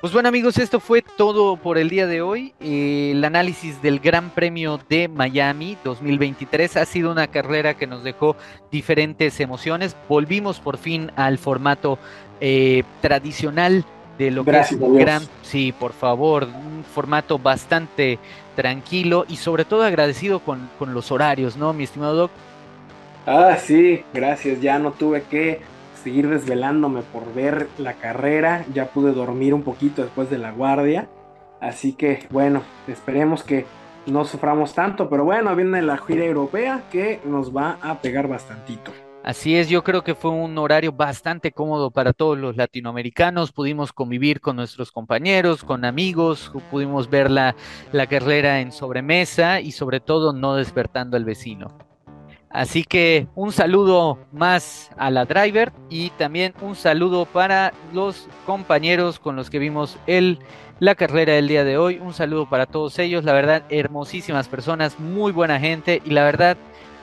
Pues 0.00 0.14
bueno 0.14 0.30
amigos, 0.30 0.56
esto 0.56 0.80
fue 0.80 1.02
todo 1.02 1.58
por 1.58 1.76
el 1.76 1.90
día 1.90 2.06
de 2.06 2.22
hoy. 2.22 2.54
Eh, 2.58 3.10
el 3.12 3.22
análisis 3.22 3.82
del 3.82 4.00
Gran 4.00 4.30
Premio 4.30 4.80
de 4.88 5.08
Miami 5.08 5.76
2023 5.84 6.78
ha 6.78 6.86
sido 6.86 7.12
una 7.12 7.26
carrera 7.26 7.74
que 7.74 7.86
nos 7.86 8.02
dejó 8.02 8.34
diferentes 8.70 9.40
emociones. 9.40 9.94
Volvimos 10.08 10.58
por 10.58 10.78
fin 10.78 11.12
al 11.16 11.36
formato 11.36 11.98
eh, 12.40 12.82
tradicional 13.02 13.84
de 14.16 14.30
lo 14.30 14.42
Gracias 14.42 14.80
que 14.80 14.86
es 14.86 14.90
un 14.90 14.98
gran, 14.98 15.22
sí, 15.42 15.72
por 15.78 15.92
favor, 15.92 16.44
un 16.44 16.82
formato 16.82 17.38
bastante 17.38 18.18
tranquilo 18.56 19.26
y 19.28 19.36
sobre 19.36 19.66
todo 19.66 19.82
agradecido 19.82 20.40
con, 20.40 20.70
con 20.78 20.94
los 20.94 21.12
horarios, 21.12 21.58
¿no, 21.58 21.74
mi 21.74 21.84
estimado 21.84 22.14
Doc? 22.14 22.30
Ah, 23.26 23.58
sí, 23.58 24.02
gracias. 24.14 24.62
Ya 24.62 24.78
no 24.78 24.92
tuve 24.92 25.24
que 25.24 25.60
seguir 26.02 26.28
desvelándome 26.28 27.02
por 27.02 27.32
ver 27.34 27.68
la 27.78 27.94
carrera. 27.94 28.64
Ya 28.74 28.86
pude 28.86 29.12
dormir 29.12 29.54
un 29.54 29.62
poquito 29.62 30.02
después 30.02 30.30
de 30.30 30.38
la 30.38 30.52
guardia. 30.52 31.08
Así 31.60 31.92
que, 31.92 32.26
bueno, 32.30 32.62
esperemos 32.88 33.42
que 33.42 33.66
no 34.06 34.24
suframos 34.24 34.74
tanto. 34.74 35.08
Pero 35.08 35.24
bueno, 35.24 35.54
viene 35.54 35.82
la 35.82 35.98
gira 35.98 36.24
europea 36.24 36.84
que 36.90 37.20
nos 37.24 37.54
va 37.54 37.78
a 37.82 38.00
pegar 38.00 38.28
bastantito. 38.28 38.92
Así 39.22 39.54
es, 39.54 39.68
yo 39.68 39.84
creo 39.84 40.02
que 40.02 40.14
fue 40.14 40.30
un 40.30 40.56
horario 40.56 40.92
bastante 40.92 41.52
cómodo 41.52 41.90
para 41.90 42.14
todos 42.14 42.38
los 42.38 42.56
latinoamericanos. 42.56 43.52
Pudimos 43.52 43.92
convivir 43.92 44.40
con 44.40 44.56
nuestros 44.56 44.92
compañeros, 44.92 45.62
con 45.62 45.84
amigos, 45.84 46.50
pudimos 46.70 47.10
ver 47.10 47.30
la, 47.30 47.54
la 47.92 48.06
carrera 48.06 48.60
en 48.60 48.72
sobremesa 48.72 49.60
y 49.60 49.72
sobre 49.72 50.00
todo 50.00 50.32
no 50.32 50.54
despertando 50.54 51.18
al 51.18 51.26
vecino. 51.26 51.89
Así 52.50 52.82
que 52.82 53.28
un 53.36 53.52
saludo 53.52 54.18
más 54.32 54.90
a 54.98 55.10
la 55.10 55.24
driver 55.24 55.72
y 55.88 56.10
también 56.10 56.52
un 56.60 56.74
saludo 56.74 57.24
para 57.24 57.72
los 57.92 58.26
compañeros 58.44 59.20
con 59.20 59.36
los 59.36 59.50
que 59.50 59.60
vimos 59.60 59.96
el, 60.08 60.40
la 60.80 60.96
carrera 60.96 61.34
del 61.34 61.46
día 61.46 61.62
de 61.62 61.78
hoy. 61.78 62.00
Un 62.00 62.12
saludo 62.12 62.48
para 62.48 62.66
todos 62.66 62.98
ellos, 62.98 63.22
la 63.22 63.34
verdad, 63.34 63.62
hermosísimas 63.68 64.48
personas, 64.48 64.98
muy 64.98 65.30
buena 65.30 65.60
gente 65.60 66.02
y 66.04 66.10
la 66.10 66.24
verdad, 66.24 66.56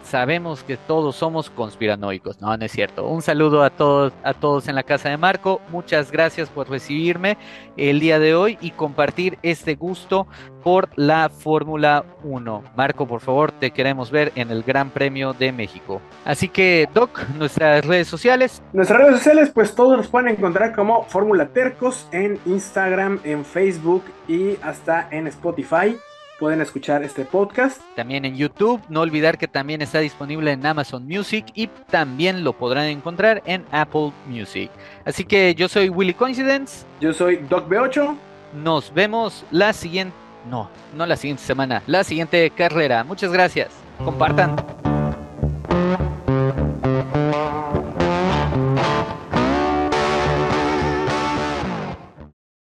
sabemos 0.07 0.63
que 0.63 0.77
todos 0.77 1.15
somos 1.15 1.49
conspiranoicos. 1.49 2.41
No, 2.41 2.55
no 2.55 2.65
es 2.65 2.71
cierto. 2.71 3.07
Un 3.07 3.21
saludo 3.21 3.63
a 3.63 3.69
todos, 3.69 4.13
a 4.23 4.33
todos 4.33 4.67
en 4.67 4.75
la 4.75 4.83
casa 4.83 5.09
de 5.09 5.17
Marco. 5.17 5.61
Muchas 5.69 6.11
gracias 6.11 6.49
por 6.49 6.69
recibirme 6.69 7.37
el 7.75 7.99
día 7.99 8.19
de 8.19 8.35
hoy 8.35 8.57
y 8.61 8.71
compartir 8.71 9.37
este 9.43 9.75
gusto 9.75 10.27
por 10.63 10.89
la 10.95 11.29
Fórmula 11.29 12.03
1. 12.23 12.63
Marco, 12.75 13.07
por 13.07 13.21
favor, 13.21 13.51
te 13.51 13.71
queremos 13.71 14.11
ver 14.11 14.31
en 14.35 14.51
el 14.51 14.63
Gran 14.63 14.89
Premio 14.89 15.33
de 15.33 15.51
México. 15.51 16.01
Así 16.25 16.49
que, 16.49 16.89
Doc, 16.93 17.21
nuestras 17.37 17.85
redes 17.85 18.07
sociales. 18.07 18.61
Nuestras 18.73 18.99
redes 18.99 19.17
sociales, 19.17 19.51
pues 19.53 19.75
todos 19.75 19.97
nos 19.97 20.07
pueden 20.07 20.29
encontrar 20.29 20.75
como 20.75 21.03
Fórmula 21.03 21.49
Tercos 21.49 22.07
en 22.11 22.39
Instagram, 22.45 23.19
en 23.23 23.45
Facebook 23.45 24.03
y 24.27 24.57
hasta 24.61 25.07
en 25.11 25.27
Spotify. 25.27 25.97
Pueden 26.39 26.61
escuchar 26.61 27.03
este 27.03 27.25
podcast. 27.25 27.81
También 27.95 28.23
en 28.23 28.35
YouTube, 28.35 28.79
no 28.89 29.01
olvidar 29.01 29.39
que 29.39 29.47
también 29.47 29.81
está 29.81 29.99
disponible 29.99 30.51
en 30.51 30.63
Amazon 30.65 31.07
Music 31.07 31.45
y 31.55 31.67
también 31.89 32.43
lo 32.43 32.53
podrán 32.53 32.85
encontrar 32.85 33.41
en 33.47 33.65
Apple 33.71 34.11
Music. 34.27 34.69
Así 35.03 35.25
que 35.25 35.55
yo 35.55 35.67
soy 35.67 35.89
Willy 35.89 36.13
Coincidence. 36.13 36.85
Yo 37.01 37.11
soy 37.11 37.37
Doc 37.49 37.67
B8. 37.67 38.15
Nos 38.63 38.93
vemos 38.93 39.45
la 39.49 39.73
siguiente, 39.73 40.15
no, 40.47 40.69
no 40.95 41.07
la 41.07 41.15
siguiente 41.15 41.41
semana, 41.43 41.81
la 41.87 42.03
siguiente 42.03 42.51
carrera. 42.51 43.03
Muchas 43.03 43.31
gracias. 43.31 43.69
Compartan. 43.97 44.55